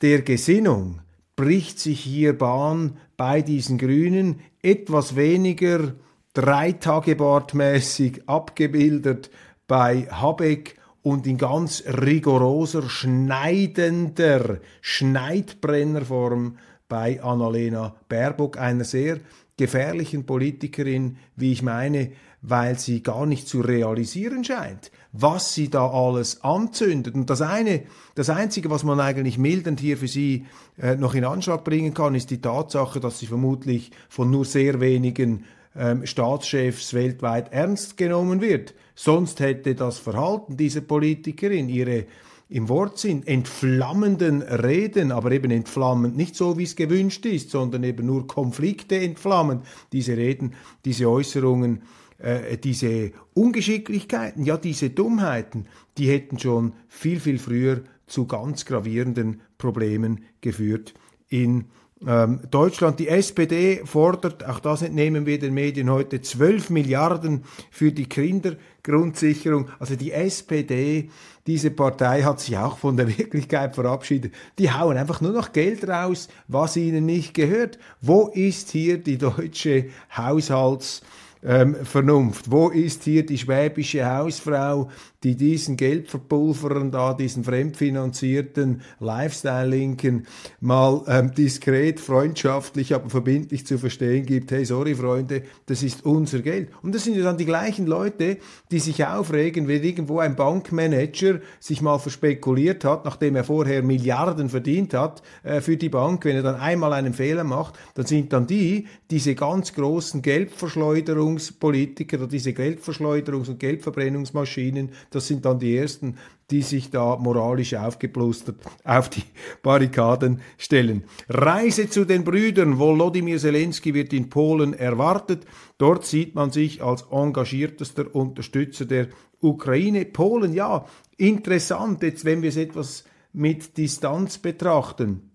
der 0.00 0.22
Gesinnung 0.22 1.00
bricht 1.36 1.78
sich 1.78 2.00
hier 2.00 2.36
Bahn 2.38 2.96
bei 3.16 3.42
diesen 3.42 3.78
Grünen, 3.78 4.40
etwas 4.62 5.16
weniger 5.16 5.94
dreitagebordmäßig 6.34 8.28
abgebildet 8.28 9.30
bei 9.66 10.08
Habeck 10.10 10.76
und 11.02 11.26
in 11.26 11.38
ganz 11.38 11.84
rigoroser, 11.86 12.88
schneidender 12.88 14.58
Schneidbrennerform 14.80 16.58
bei 16.88 17.22
Annalena 17.22 17.94
Baerbock, 18.08 18.58
einer 18.58 18.84
sehr 18.84 19.20
gefährlichen 19.56 20.26
Politikerin, 20.26 21.16
wie 21.36 21.52
ich 21.52 21.62
meine, 21.62 22.12
weil 22.42 22.78
sie 22.78 23.02
gar 23.02 23.26
nicht 23.26 23.48
zu 23.48 23.60
realisieren 23.60 24.44
scheint, 24.44 24.90
was 25.16 25.54
sie 25.54 25.70
da 25.70 25.88
alles 25.88 26.42
anzündet. 26.42 27.14
Und 27.14 27.30
das 27.30 27.40
eine, 27.40 27.82
das 28.16 28.30
einzige, 28.30 28.68
was 28.68 28.82
man 28.82 28.98
eigentlich 28.98 29.38
mildernd 29.38 29.78
hier 29.78 29.96
für 29.96 30.08
sie 30.08 30.46
äh, 30.76 30.96
noch 30.96 31.14
in 31.14 31.24
Anschlag 31.24 31.62
bringen 31.62 31.94
kann, 31.94 32.16
ist 32.16 32.30
die 32.30 32.40
Tatsache, 32.40 32.98
dass 32.98 33.20
sie 33.20 33.26
vermutlich 33.26 33.92
von 34.08 34.30
nur 34.30 34.44
sehr 34.44 34.80
wenigen 34.80 35.44
ähm, 35.76 36.04
Staatschefs 36.04 36.94
weltweit 36.94 37.52
ernst 37.52 37.96
genommen 37.96 38.40
wird. 38.40 38.74
Sonst 38.96 39.38
hätte 39.38 39.76
das 39.76 39.98
Verhalten 39.98 40.56
dieser 40.56 40.80
Politikerin, 40.80 41.68
ihre 41.68 42.06
im 42.48 42.68
Wortsinn 42.68 43.26
entflammenden 43.26 44.42
Reden, 44.42 45.12
aber 45.12 45.32
eben 45.32 45.50
entflammend, 45.50 46.16
nicht 46.16 46.36
so 46.36 46.58
wie 46.58 46.64
es 46.64 46.76
gewünscht 46.76 47.24
ist, 47.24 47.50
sondern 47.50 47.84
eben 47.84 48.06
nur 48.06 48.26
Konflikte 48.26 48.96
entflammend, 48.96 49.64
diese 49.92 50.16
Reden, 50.16 50.54
diese 50.84 51.08
Äußerungen, 51.08 51.82
äh, 52.18 52.56
diese 52.58 53.12
Ungeschicklichkeiten, 53.34 54.44
ja 54.44 54.56
diese 54.56 54.90
Dummheiten, 54.90 55.66
die 55.98 56.08
hätten 56.08 56.38
schon 56.38 56.74
viel, 56.88 57.20
viel 57.20 57.38
früher 57.38 57.82
zu 58.06 58.26
ganz 58.26 58.64
gravierenden 58.64 59.40
Problemen 59.58 60.24
geführt 60.40 60.94
in 61.28 61.66
ähm, 62.06 62.40
Deutschland, 62.50 62.98
die 62.98 63.08
SPD 63.08 63.82
fordert, 63.84 64.46
auch 64.46 64.60
das 64.60 64.82
entnehmen 64.82 65.26
wir 65.26 65.38
den 65.38 65.54
Medien 65.54 65.90
heute, 65.90 66.20
12 66.20 66.70
Milliarden 66.70 67.44
für 67.70 67.92
die 67.92 68.08
Kindergrundsicherung. 68.08 69.68
Also 69.78 69.96
die 69.96 70.12
SPD, 70.12 71.08
diese 71.46 71.70
Partei 71.70 72.22
hat 72.22 72.40
sich 72.40 72.56
auch 72.58 72.78
von 72.78 72.96
der 72.96 73.08
Wirklichkeit 73.18 73.74
verabschiedet. 73.74 74.34
Die 74.58 74.70
hauen 74.70 74.96
einfach 74.96 75.20
nur 75.20 75.32
noch 75.32 75.52
Geld 75.52 75.88
raus, 75.88 76.28
was 76.46 76.76
ihnen 76.76 77.06
nicht 77.06 77.32
gehört. 77.32 77.78
Wo 78.00 78.28
ist 78.28 78.70
hier 78.70 78.98
die 78.98 79.18
deutsche 79.18 79.86
Haushalts- 80.14 81.02
ähm, 81.44 81.76
Vernunft. 81.84 82.50
Wo 82.50 82.70
ist 82.70 83.04
hier 83.04 83.24
die 83.24 83.38
schwäbische 83.38 84.04
Hausfrau, 84.06 84.90
die 85.24 85.36
diesen 85.36 85.76
Geldverpulverern 85.76 86.90
da, 86.90 87.14
diesen 87.14 87.44
fremdfinanzierten 87.44 88.82
Lifestyle-Linken 89.00 90.26
mal 90.60 91.02
ähm, 91.08 91.34
diskret, 91.34 91.98
freundschaftlich, 91.98 92.94
aber 92.94 93.08
verbindlich 93.08 93.66
zu 93.66 93.78
verstehen 93.78 94.26
gibt, 94.26 94.52
hey, 94.52 94.64
sorry 94.66 94.94
Freunde, 94.94 95.42
das 95.66 95.82
ist 95.82 96.04
unser 96.04 96.40
Geld. 96.40 96.68
Und 96.82 96.94
das 96.94 97.04
sind 97.04 97.16
ja 97.16 97.24
dann 97.24 97.38
die 97.38 97.46
gleichen 97.46 97.86
Leute, 97.86 98.36
die 98.70 98.78
sich 98.78 99.04
aufregen, 99.04 99.66
wenn 99.66 99.82
irgendwo 99.82 100.18
ein 100.18 100.36
Bankmanager 100.36 101.40
sich 101.58 101.80
mal 101.80 101.98
verspekuliert 101.98 102.84
hat, 102.84 103.06
nachdem 103.06 103.36
er 103.36 103.44
vorher 103.44 103.82
Milliarden 103.82 104.50
verdient 104.50 104.92
hat 104.92 105.22
äh, 105.42 105.62
für 105.62 105.78
die 105.78 105.88
Bank, 105.88 106.24
wenn 106.26 106.36
er 106.36 106.42
dann 106.42 106.56
einmal 106.56 106.92
einen 106.92 107.14
Fehler 107.14 107.44
macht, 107.44 107.78
dann 107.94 108.04
sind 108.04 108.32
dann 108.34 108.46
die, 108.46 108.88
diese 109.10 109.34
ganz 109.34 109.72
großen 109.72 110.20
Geldverschleuderungspolitiker 110.20 112.18
oder 112.18 112.26
diese 112.26 112.50
Geldverschleuderungs- 112.50 113.48
und 113.48 113.58
Geldverbrennungsmaschinen, 113.58 114.90
das 115.14 115.26
sind 115.28 115.44
dann 115.44 115.58
die 115.58 115.76
ersten, 115.76 116.16
die 116.50 116.62
sich 116.62 116.90
da 116.90 117.16
moralisch 117.16 117.74
aufgeplustert 117.74 118.56
auf 118.84 119.08
die 119.08 119.22
Barrikaden 119.62 120.40
stellen. 120.58 121.04
Reise 121.28 121.88
zu 121.88 122.04
den 122.04 122.24
Brüdern. 122.24 122.78
Volodymyr 122.78 123.38
Zelensky 123.38 123.94
wird 123.94 124.12
in 124.12 124.28
Polen 124.28 124.74
erwartet. 124.74 125.46
Dort 125.78 126.04
sieht 126.04 126.34
man 126.34 126.50
sich 126.50 126.82
als 126.82 127.06
engagiertester 127.10 128.14
Unterstützer 128.14 128.84
der 128.84 129.08
Ukraine. 129.40 130.04
Polen, 130.04 130.52
ja, 130.52 130.84
interessant, 131.16 132.02
jetzt 132.02 132.24
wenn 132.24 132.42
wir 132.42 132.50
es 132.50 132.56
etwas 132.56 133.04
mit 133.32 133.76
Distanz 133.76 134.38
betrachten. 134.38 135.30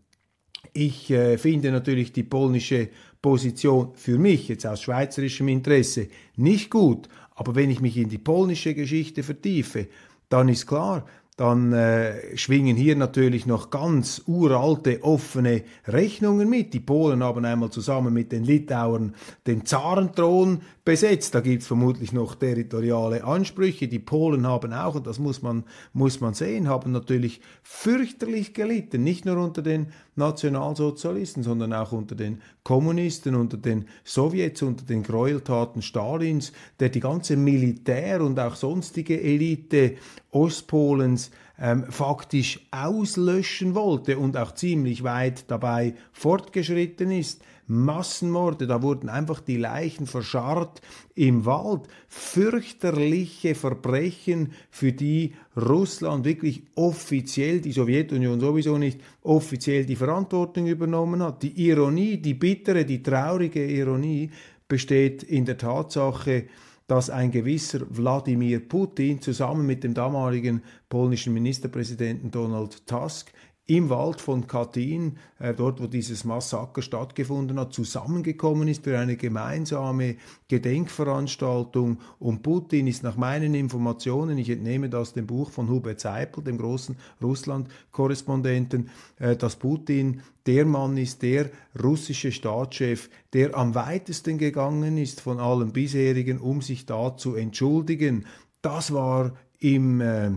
Ich 0.74 1.10
äh, 1.10 1.38
finde 1.38 1.72
natürlich 1.72 2.12
die 2.14 2.24
polnische 2.24 2.90
Position 3.22 3.92
für 3.96 4.18
mich 4.18 4.48
jetzt 4.48 4.66
aus 4.66 4.82
schweizerischem 4.82 5.48
Interesse 5.48 6.08
nicht 6.36 6.70
gut, 6.70 7.10
aber 7.40 7.56
wenn 7.56 7.70
ich 7.70 7.80
mich 7.80 7.96
in 7.96 8.10
die 8.10 8.18
polnische 8.18 8.74
Geschichte 8.74 9.24
vertiefe, 9.24 9.88
dann 10.28 10.50
ist 10.50 10.68
klar, 10.68 11.06
dann 11.38 11.72
äh, 11.72 12.36
schwingen 12.36 12.76
hier 12.76 12.98
natürlich 12.98 13.46
noch 13.46 13.70
ganz 13.70 14.24
uralte 14.28 15.06
offene 15.06 15.64
Rechnungen 15.88 16.50
mit. 16.50 16.74
Die 16.74 16.82
Polen 16.82 17.24
haben 17.24 17.46
einmal 17.46 17.70
zusammen 17.70 18.14
mit 18.14 18.34
den 18.34 18.44
Litauern 18.44 19.16
den 19.48 19.66
Zarenthron 19.66 20.60
besetzt. 20.84 21.34
Da 21.36 21.40
gibt 21.40 21.62
es 21.62 21.68
vermutlich 21.70 22.12
noch 22.12 22.36
territoriale 22.36 23.24
Ansprüche. 23.24 23.88
Die 23.88 24.00
Polen 24.00 24.46
haben 24.46 24.74
auch, 24.74 24.96
und 24.96 25.08
das 25.08 25.18
muss 25.18 25.42
man, 25.42 25.64
muss 25.94 26.20
man 26.20 26.34
sehen, 26.34 26.68
haben 26.68 26.92
natürlich 26.92 27.40
fürchterlich 27.64 28.54
gelitten, 28.54 29.06
nicht 29.06 29.24
nur 29.24 29.38
unter 29.38 29.62
den 29.62 29.94
Nationalsozialisten, 30.20 31.42
sondern 31.42 31.74
auch 31.74 31.92
unter 31.92 32.14
den 32.14 32.42
Kommunisten, 32.64 33.34
unter 33.34 33.58
den 33.58 33.88
Sowjets, 34.04 34.62
unter 34.62 34.86
den 34.86 35.02
Gräueltaten 35.02 35.82
Stalins, 35.82 36.52
der 36.80 36.90
die 36.90 37.00
ganze 37.00 37.36
Militär- 37.36 38.22
und 38.22 38.40
auch 38.40 38.56
sonstige 38.56 39.20
Elite 39.20 39.96
Ostpolens 40.32 41.32
ähm, 41.62 41.86
faktisch 41.90 42.60
auslöschen 42.72 43.76
wollte 43.76 44.18
und 44.18 44.38
auch 44.38 44.54
ziemlich 44.54 45.04
weit 45.04 45.50
dabei 45.52 45.94
fortgeschritten 46.14 47.12
ist. 47.12 47.42
Massenmorde, 47.68 48.66
da 48.66 48.82
wurden 48.82 49.10
einfach 49.10 49.42
die 49.42 49.58
Leichen 49.58 50.08
verscharrt 50.08 50.82
im 51.14 51.46
Wald. 51.46 51.82
Fürchterliche 52.08 53.54
Verbrechen, 53.54 54.54
für 54.72 54.92
die 54.92 55.34
Russland 55.56 56.26
wirklich 56.26 56.64
offiziell, 56.74 57.62
die 57.62 57.72
Sowjetunion 57.72 58.40
sowieso 58.40 58.80
nicht, 58.80 59.00
offiziell 59.22 59.86
die 59.86 59.96
Verantwortung 59.96 60.66
übernommen 60.66 61.22
hat. 61.22 61.44
Die 61.44 61.68
Ironie, 61.68 62.18
die 62.18 62.34
bittere, 62.34 62.86
die 62.86 63.04
traurige 63.04 63.64
Ironie 63.64 64.32
besteht 64.68 65.22
in 65.22 65.46
der 65.46 65.58
Tatsache, 65.58 66.46
dass 66.90 67.12
ein 67.12 67.30
gewisser 67.30 67.82
Wladimir 67.90 68.68
Putin 68.68 69.22
zusammen 69.22 69.66
mit 69.66 69.84
dem 69.84 69.94
damaligen 69.94 70.64
polnischen 70.90 71.34
Ministerpräsidenten 71.34 72.32
Donald 72.32 72.86
Tusk 72.88 73.32
im 73.70 73.92
Wald 73.92 74.20
von 74.20 74.48
Katyn, 74.48 75.18
äh, 75.38 75.54
dort 75.54 75.80
wo 75.80 75.86
dieses 75.86 76.24
Massaker 76.24 76.82
stattgefunden 76.82 77.60
hat, 77.60 77.72
zusammengekommen 77.72 78.68
ist 78.68 78.84
für 78.84 78.98
eine 78.98 79.16
gemeinsame 79.16 80.16
Gedenkveranstaltung. 80.48 82.00
Und 82.18 82.42
Putin 82.42 82.88
ist 82.88 83.04
nach 83.04 83.16
meinen 83.16 83.54
Informationen, 83.54 84.40
ich 84.40 84.50
entnehme 84.50 84.90
das 84.90 85.14
dem 85.14 85.28
Buch 85.28 85.52
von 85.52 85.70
Hubert 85.70 86.00
Seipel, 86.00 86.44
dem 86.44 86.58
großen 86.58 86.96
Russland-Korrespondenten, 87.22 88.90
äh, 89.20 89.36
dass 89.36 89.56
Putin 89.56 90.22
der 90.48 90.66
Mann 90.66 90.98
ist, 90.98 91.22
der 91.22 91.52
russische 91.82 92.32
Staatschef, 92.32 93.12
der 93.34 93.56
am 93.56 93.76
weitesten 93.76 94.40
gegangen 94.40 94.98
ist 94.98 95.22
von 95.22 95.40
allen 95.40 95.74
bisherigen, 95.74 96.40
um 96.40 96.64
sich 96.64 96.88
da 96.88 97.16
zu 97.16 97.36
entschuldigen. 97.36 98.26
Das 98.64 98.92
war 98.92 99.34
im 99.60 100.02
äh, 100.02 100.32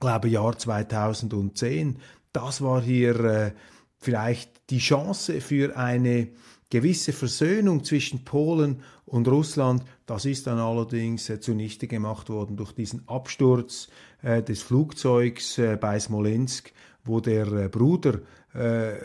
glaube 0.00 0.28
Jahr 0.28 0.58
2010 0.58 1.98
das 2.32 2.62
war 2.62 2.82
hier 2.82 3.20
äh, 3.20 3.52
vielleicht 3.98 4.70
die 4.70 4.78
Chance 4.78 5.40
für 5.40 5.76
eine 5.76 6.28
gewisse 6.70 7.12
Versöhnung 7.12 7.84
zwischen 7.84 8.24
Polen 8.24 8.82
und 9.04 9.26
Russland, 9.26 9.84
das 10.06 10.24
ist 10.24 10.46
dann 10.46 10.58
allerdings 10.58 11.28
äh, 11.28 11.40
zunichte 11.40 11.88
gemacht 11.88 12.28
worden 12.30 12.56
durch 12.56 12.72
diesen 12.72 13.06
Absturz 13.08 13.88
äh, 14.22 14.42
des 14.42 14.62
Flugzeugs 14.62 15.58
äh, 15.58 15.76
bei 15.76 15.98
Smolensk, 15.98 16.72
wo 17.04 17.20
der 17.20 17.46
äh, 17.52 17.68
Bruder 17.68 18.20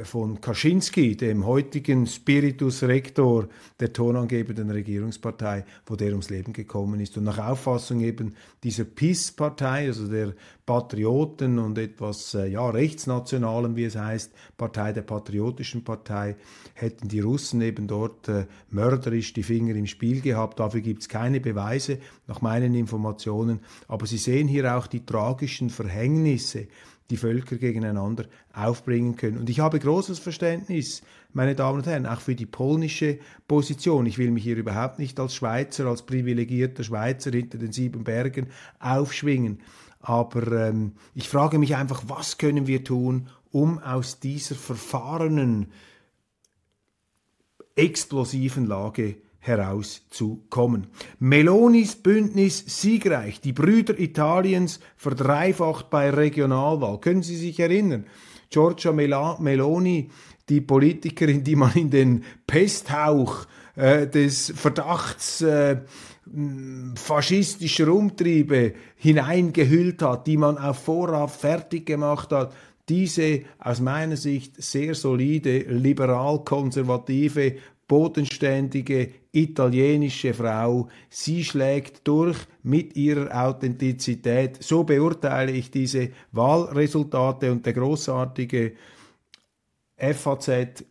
von 0.03 0.41
Kaczynski, 0.41 1.15
dem 1.15 1.45
heutigen 1.45 2.07
Spiritus 2.07 2.81
Rector 2.81 3.47
der 3.79 3.93
tonangebenden 3.93 4.71
Regierungspartei, 4.71 5.65
wo 5.85 5.95
der 5.95 6.11
ums 6.11 6.31
Leben 6.31 6.51
gekommen 6.51 6.99
ist. 6.99 7.15
Und 7.17 7.25
nach 7.25 7.37
Auffassung 7.37 8.01
eben 8.01 8.33
dieser 8.63 8.85
PIS-Partei, 8.85 9.85
also 9.85 10.07
der 10.07 10.33
Patrioten 10.65 11.59
und 11.59 11.77
etwas 11.77 12.33
äh, 12.33 12.47
ja, 12.47 12.67
rechtsnationalen, 12.67 13.75
wie 13.75 13.83
es 13.83 13.95
heißt, 13.95 14.33
Partei 14.57 14.93
der 14.93 15.03
Patriotischen 15.03 15.83
Partei, 15.83 16.37
hätten 16.73 17.07
die 17.07 17.19
Russen 17.19 17.61
eben 17.61 17.87
dort 17.87 18.27
äh, 18.27 18.47
mörderisch 18.71 19.33
die 19.33 19.43
Finger 19.43 19.75
im 19.75 19.85
Spiel 19.85 20.21
gehabt. 20.21 20.59
Dafür 20.59 20.81
gibt 20.81 21.03
es 21.03 21.09
keine 21.09 21.39
Beweise, 21.39 21.99
nach 22.25 22.41
meinen 22.41 22.73
Informationen. 22.73 23.59
Aber 23.87 24.07
Sie 24.07 24.17
sehen 24.17 24.47
hier 24.47 24.75
auch 24.75 24.87
die 24.87 25.05
tragischen 25.05 25.69
Verhängnisse, 25.69 26.67
die 27.09 27.17
Völker 27.17 27.57
gegeneinander 27.57 28.25
aufbringen 28.53 29.15
können. 29.15 29.37
Und 29.37 29.49
ich 29.49 29.59
habe 29.59 29.79
großes 29.79 30.19
Verständnis, 30.19 31.03
meine 31.33 31.55
Damen 31.55 31.79
und 31.79 31.85
Herren, 31.85 32.05
auch 32.05 32.21
für 32.21 32.35
die 32.35 32.45
polnische 32.45 33.19
Position. 33.47 34.05
Ich 34.05 34.17
will 34.17 34.31
mich 34.31 34.43
hier 34.43 34.55
überhaupt 34.57 34.97
nicht 34.97 35.19
als 35.19 35.35
Schweizer, 35.35 35.85
als 35.85 36.03
privilegierter 36.03 36.83
Schweizer 36.83 37.31
hinter 37.31 37.57
den 37.57 37.71
sieben 37.71 38.03
Bergen 38.03 38.47
aufschwingen. 38.79 39.59
Aber 39.99 40.67
ähm, 40.67 40.93
ich 41.13 41.29
frage 41.29 41.59
mich 41.59 41.75
einfach, 41.75 42.03
was 42.07 42.37
können 42.37 42.67
wir 42.67 42.83
tun, 42.83 43.27
um 43.51 43.79
aus 43.79 44.19
dieser 44.19 44.55
verfahrenen, 44.55 45.71
explosiven 47.75 48.65
Lage 48.65 49.17
herauszukommen. 49.47 50.87
Melonis 51.19 51.95
Bündnis 51.95 52.63
siegreich, 52.65 53.41
die 53.41 53.53
Brüder 53.53 53.99
Italiens 53.99 54.79
verdreifacht 54.95 55.89
bei 55.89 56.09
Regionalwahl. 56.09 56.99
Können 56.99 57.23
Sie 57.23 57.37
sich 57.37 57.59
erinnern? 57.59 58.05
Giorgia 58.49 58.91
Meloni, 58.91 60.09
die 60.49 60.61
Politikerin, 60.61 61.43
die 61.43 61.55
man 61.55 61.73
in 61.73 61.89
den 61.89 62.23
Pesthauch 62.47 63.47
äh, 63.75 64.07
des 64.07 64.53
Verdachts 64.55 65.41
äh, 65.41 65.81
faschistischer 66.95 67.87
Umtriebe 67.89 68.73
hineingehüllt 68.95 70.01
hat, 70.01 70.27
die 70.27 70.37
man 70.37 70.57
auf 70.57 70.79
Vorrat 70.83 71.31
fertig 71.31 71.85
gemacht 71.85 72.31
hat, 72.31 72.53
diese 72.89 73.41
aus 73.59 73.79
meiner 73.79 74.15
Sicht 74.15 74.61
sehr 74.61 74.93
solide, 74.95 75.59
liberal-konservative 75.59 77.55
bodenständige 77.87 79.11
italienische 79.31 80.33
Frau. 80.33 80.89
Sie 81.09 81.43
schlägt 81.43 82.07
durch 82.07 82.37
mit 82.63 82.95
ihrer 82.95 83.45
Authentizität. 83.45 84.63
So 84.63 84.83
beurteile 84.83 85.51
ich 85.51 85.69
diese 85.71 86.09
Wahlresultate 86.31 87.51
und 87.51 87.65
der 87.65 87.73
großartige 87.73 88.73
FAZ 89.97 90.83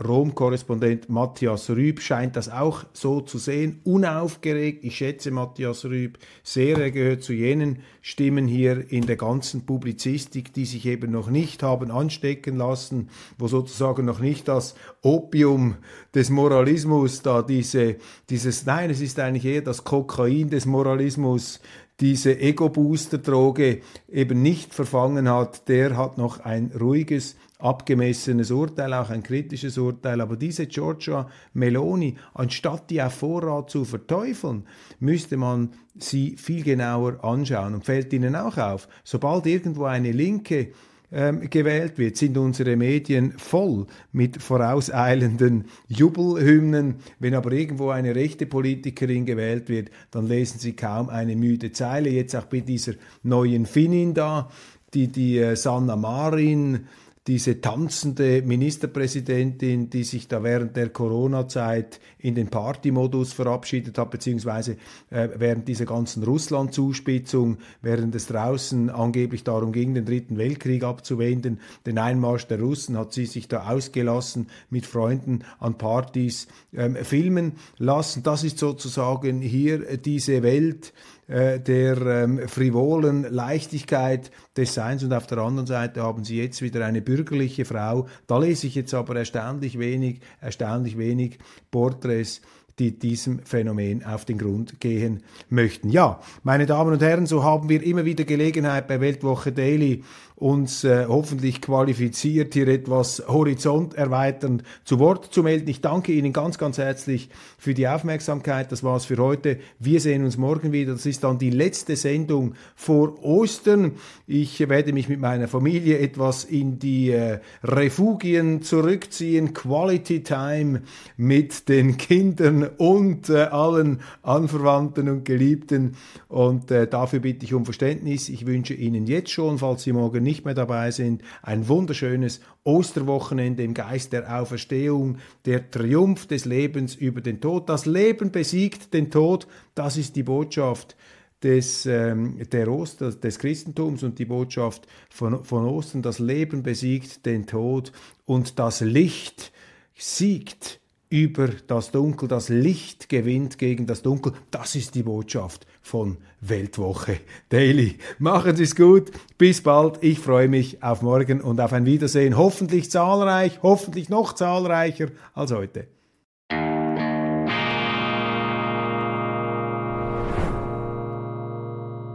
Rom-Korrespondent 0.00 1.08
Matthias 1.08 1.70
Rüb 1.70 2.00
scheint 2.00 2.36
das 2.36 2.48
auch 2.48 2.84
so 2.92 3.20
zu 3.20 3.36
sehen, 3.36 3.80
unaufgeregt. 3.82 4.84
Ich 4.84 4.96
schätze 4.96 5.32
Matthias 5.32 5.84
Rüb 5.84 6.18
sehr. 6.44 6.78
Er 6.78 6.92
gehört 6.92 7.24
zu 7.24 7.32
jenen 7.32 7.80
Stimmen 8.00 8.46
hier 8.46 8.92
in 8.92 9.06
der 9.06 9.16
ganzen 9.16 9.66
Publizistik, 9.66 10.52
die 10.52 10.66
sich 10.66 10.86
eben 10.86 11.10
noch 11.10 11.30
nicht 11.30 11.64
haben 11.64 11.90
anstecken 11.90 12.56
lassen, 12.56 13.08
wo 13.38 13.48
sozusagen 13.48 14.04
noch 14.04 14.20
nicht 14.20 14.46
das 14.46 14.76
Opium 15.02 15.74
des 16.14 16.30
Moralismus 16.30 17.22
da 17.22 17.42
diese, 17.42 17.96
dieses, 18.30 18.66
nein, 18.66 18.90
es 18.90 19.00
ist 19.00 19.18
eigentlich 19.18 19.46
eher 19.46 19.62
das 19.62 19.82
Kokain 19.82 20.48
des 20.48 20.64
Moralismus, 20.64 21.58
diese 22.00 22.38
Ego-Booster-Droge 22.38 23.80
eben 24.08 24.40
nicht 24.42 24.72
verfangen 24.72 25.28
hat, 25.28 25.68
der 25.68 25.96
hat 25.96 26.16
noch 26.16 26.40
ein 26.40 26.70
ruhiges 26.78 27.36
abgemessenes 27.58 28.52
Urteil, 28.52 28.94
auch 28.94 29.10
ein 29.10 29.24
kritisches 29.24 29.78
Urteil. 29.78 30.20
Aber 30.20 30.36
diese 30.36 30.66
Giorgia 30.66 31.28
Meloni, 31.54 32.16
anstatt 32.34 32.90
die 32.90 33.02
auf 33.02 33.14
Vorrat 33.14 33.70
zu 33.70 33.84
verteufeln, 33.84 34.64
müsste 35.00 35.36
man 35.36 35.72
sie 35.96 36.36
viel 36.36 36.62
genauer 36.62 37.24
anschauen. 37.24 37.74
Und 37.74 37.84
fällt 37.84 38.12
Ihnen 38.12 38.36
auch 38.36 38.56
auf, 38.58 38.88
sobald 39.02 39.46
irgendwo 39.46 39.84
eine 39.84 40.12
Linke 40.12 40.72
ähm, 41.10 41.48
gewählt 41.48 41.98
wird, 41.98 42.16
sind 42.16 42.36
unsere 42.36 42.76
Medien 42.76 43.32
voll 43.32 43.86
mit 44.12 44.42
vorauseilenden 44.42 45.64
Jubelhymnen. 45.88 46.96
Wenn 47.18 47.34
aber 47.34 47.52
irgendwo 47.52 47.90
eine 47.90 48.14
rechte 48.14 48.46
Politikerin 48.46 49.24
gewählt 49.24 49.68
wird, 49.68 49.90
dann 50.10 50.26
lesen 50.26 50.58
sie 50.58 50.74
kaum 50.74 51.08
eine 51.08 51.36
müde 51.36 51.72
Zeile. 51.72 52.10
Jetzt 52.10 52.36
auch 52.36 52.44
bei 52.44 52.60
dieser 52.60 52.92
neuen 53.22 53.66
Finnin 53.66 54.14
da, 54.14 54.50
die 54.94 55.08
die 55.08 55.38
äh, 55.38 55.56
Sanna 55.56 55.96
Marin 55.96 56.86
diese 57.28 57.60
tanzende 57.60 58.40
Ministerpräsidentin, 58.40 59.90
die 59.90 60.02
sich 60.02 60.28
da 60.28 60.42
während 60.42 60.76
der 60.76 60.88
Corona-Zeit 60.88 62.00
in 62.18 62.34
den 62.34 62.48
Partymodus 62.48 63.34
verabschiedet 63.34 63.98
hat, 63.98 64.10
beziehungsweise 64.10 64.78
äh, 65.10 65.28
während 65.36 65.68
dieser 65.68 65.84
ganzen 65.84 66.24
Russland-Zuspitzung, 66.24 67.58
während 67.82 68.14
es 68.14 68.28
draußen 68.28 68.88
angeblich 68.88 69.44
darum 69.44 69.72
ging, 69.72 69.92
den 69.92 70.06
Dritten 70.06 70.38
Weltkrieg 70.38 70.82
abzuwenden, 70.82 71.60
den 71.84 71.98
Einmarsch 71.98 72.46
der 72.46 72.60
Russen, 72.60 72.96
hat 72.96 73.12
sie 73.12 73.26
sich 73.26 73.46
da 73.46 73.68
ausgelassen 73.68 74.46
mit 74.70 74.86
Freunden 74.86 75.44
an 75.60 75.76
Partys 75.76 76.48
ähm, 76.74 76.96
filmen 76.96 77.52
lassen. 77.76 78.22
Das 78.22 78.42
ist 78.42 78.58
sozusagen 78.58 79.42
hier 79.42 79.98
diese 79.98 80.42
Welt, 80.42 80.94
äh, 81.28 81.60
der 81.60 82.00
ähm, 82.00 82.48
frivolen 82.48 83.22
Leichtigkeit 83.30 84.30
des 84.56 84.74
Seins 84.74 85.04
und 85.04 85.12
auf 85.12 85.26
der 85.26 85.38
anderen 85.38 85.66
Seite 85.66 86.02
haben 86.02 86.24
sie 86.24 86.38
jetzt 86.38 86.62
wieder 86.62 86.84
eine 86.84 87.02
bürgerliche 87.02 87.64
Frau. 87.64 88.06
Da 88.26 88.38
lese 88.38 88.66
ich 88.66 88.74
jetzt 88.74 88.94
aber 88.94 89.14
erstaunlich 89.16 89.78
wenig, 89.78 90.20
erstaunlich 90.40 90.96
wenig 90.96 91.38
Porträts 91.70 92.40
die 92.78 92.98
diesem 92.98 93.40
Phänomen 93.40 94.04
auf 94.04 94.24
den 94.24 94.38
Grund 94.38 94.80
gehen 94.80 95.22
möchten. 95.48 95.90
Ja, 95.90 96.20
meine 96.42 96.66
Damen 96.66 96.92
und 96.92 97.02
Herren, 97.02 97.26
so 97.26 97.42
haben 97.42 97.68
wir 97.68 97.82
immer 97.82 98.04
wieder 98.04 98.24
Gelegenheit 98.24 98.86
bei 98.86 99.00
Weltwoche 99.00 99.52
Daily 99.52 100.04
uns 100.38 100.84
äh, 100.84 101.06
hoffentlich 101.08 101.60
qualifiziert, 101.60 102.54
hier 102.54 102.68
etwas 102.68 103.24
Horizont 103.26 103.94
erweiternd 103.94 104.62
zu 104.84 105.00
Wort 105.00 105.32
zu 105.32 105.42
melden. 105.42 105.68
Ich 105.68 105.80
danke 105.80 106.12
Ihnen 106.12 106.32
ganz, 106.32 106.58
ganz 106.58 106.78
herzlich 106.78 107.28
für 107.58 107.74
die 107.74 107.88
Aufmerksamkeit. 107.88 108.70
Das 108.70 108.84
war's 108.84 109.06
für 109.06 109.16
heute. 109.16 109.58
Wir 109.80 110.00
sehen 110.00 110.24
uns 110.24 110.36
morgen 110.36 110.70
wieder. 110.70 110.92
Das 110.92 111.06
ist 111.06 111.24
dann 111.24 111.38
die 111.38 111.50
letzte 111.50 111.96
Sendung 111.96 112.54
vor 112.76 113.20
Ostern. 113.24 113.92
Ich 114.28 114.60
werde 114.68 114.92
mich 114.92 115.08
mit 115.08 115.18
meiner 115.18 115.48
Familie 115.48 115.98
etwas 115.98 116.44
in 116.44 116.78
die 116.78 117.10
äh, 117.10 117.40
Refugien 117.64 118.62
zurückziehen. 118.62 119.54
Quality 119.54 120.22
Time 120.22 120.82
mit 121.16 121.68
den 121.68 121.96
Kindern 121.96 122.68
und 122.76 123.28
äh, 123.28 123.38
allen 123.38 124.02
Anverwandten 124.22 125.08
und 125.08 125.24
Geliebten. 125.24 125.96
Und 126.28 126.70
äh, 126.70 126.86
dafür 126.86 127.18
bitte 127.18 127.44
ich 127.44 127.54
um 127.54 127.64
Verständnis. 127.64 128.28
Ich 128.28 128.46
wünsche 128.46 128.74
Ihnen 128.74 129.08
jetzt 129.08 129.30
schon, 129.30 129.58
falls 129.58 129.82
Sie 129.82 129.92
morgen 129.92 130.27
nicht 130.28 130.44
mehr 130.44 130.54
dabei 130.54 130.90
sind. 130.90 131.22
Ein 131.42 131.68
wunderschönes 131.68 132.40
Osterwochenende 132.64 133.62
im 133.62 133.74
Geist 133.74 134.12
der 134.12 134.40
Auferstehung, 134.40 135.18
der 135.46 135.70
Triumph 135.70 136.26
des 136.26 136.44
Lebens 136.44 136.94
über 136.94 137.20
den 137.20 137.40
Tod. 137.40 137.68
Das 137.68 137.86
Leben 137.86 138.30
besiegt 138.30 138.92
den 138.92 139.10
Tod, 139.10 139.48
das 139.74 139.96
ist 139.96 140.16
die 140.16 140.22
Botschaft 140.22 140.96
des, 141.42 141.86
ähm, 141.86 142.38
der 142.52 142.68
Oster, 142.68 143.10
des 143.10 143.38
Christentums 143.38 144.02
und 144.02 144.18
die 144.18 144.26
Botschaft 144.26 144.86
von, 145.08 145.44
von 145.44 145.66
Ostern. 145.66 146.02
Das 146.02 146.18
Leben 146.18 146.62
besiegt 146.62 147.24
den 147.24 147.46
Tod 147.46 147.92
und 148.26 148.58
das 148.58 148.80
Licht 148.80 149.52
siegt 149.96 150.80
über 151.10 151.48
das 151.66 151.90
Dunkel, 151.90 152.28
das 152.28 152.48
Licht 152.48 153.08
gewinnt 153.08 153.58
gegen 153.58 153.86
das 153.86 154.02
Dunkel. 154.02 154.32
Das 154.50 154.74
ist 154.74 154.94
die 154.94 155.02
Botschaft 155.02 155.66
von 155.80 156.18
Weltwoche 156.40 157.20
Daily. 157.48 157.96
Machen 158.18 158.56
Sie 158.56 158.64
es 158.64 158.76
gut, 158.76 159.10
bis 159.38 159.62
bald. 159.62 160.02
Ich 160.02 160.18
freue 160.18 160.48
mich 160.48 160.82
auf 160.82 161.02
morgen 161.02 161.40
und 161.40 161.60
auf 161.60 161.72
ein 161.72 161.86
Wiedersehen. 161.86 162.36
Hoffentlich 162.36 162.90
zahlreich, 162.90 163.60
hoffentlich 163.62 164.08
noch 164.08 164.34
zahlreicher 164.34 165.08
als 165.34 165.52
heute. 165.52 165.88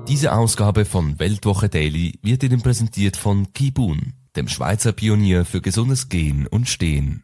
Diese 0.07 0.33
Ausgabe 0.33 0.85
von 0.85 1.17
Weltwoche 1.17 1.69
Daily 1.69 2.19
wird 2.21 2.43
Ihnen 2.43 2.61
präsentiert 2.61 3.17
von 3.17 3.51
Kibun, 3.53 4.13
dem 4.35 4.47
Schweizer 4.47 4.91
Pionier 4.91 5.43
für 5.45 5.61
gesundes 5.61 6.09
Gehen 6.09 6.45
und 6.45 6.69
Stehen. 6.69 7.23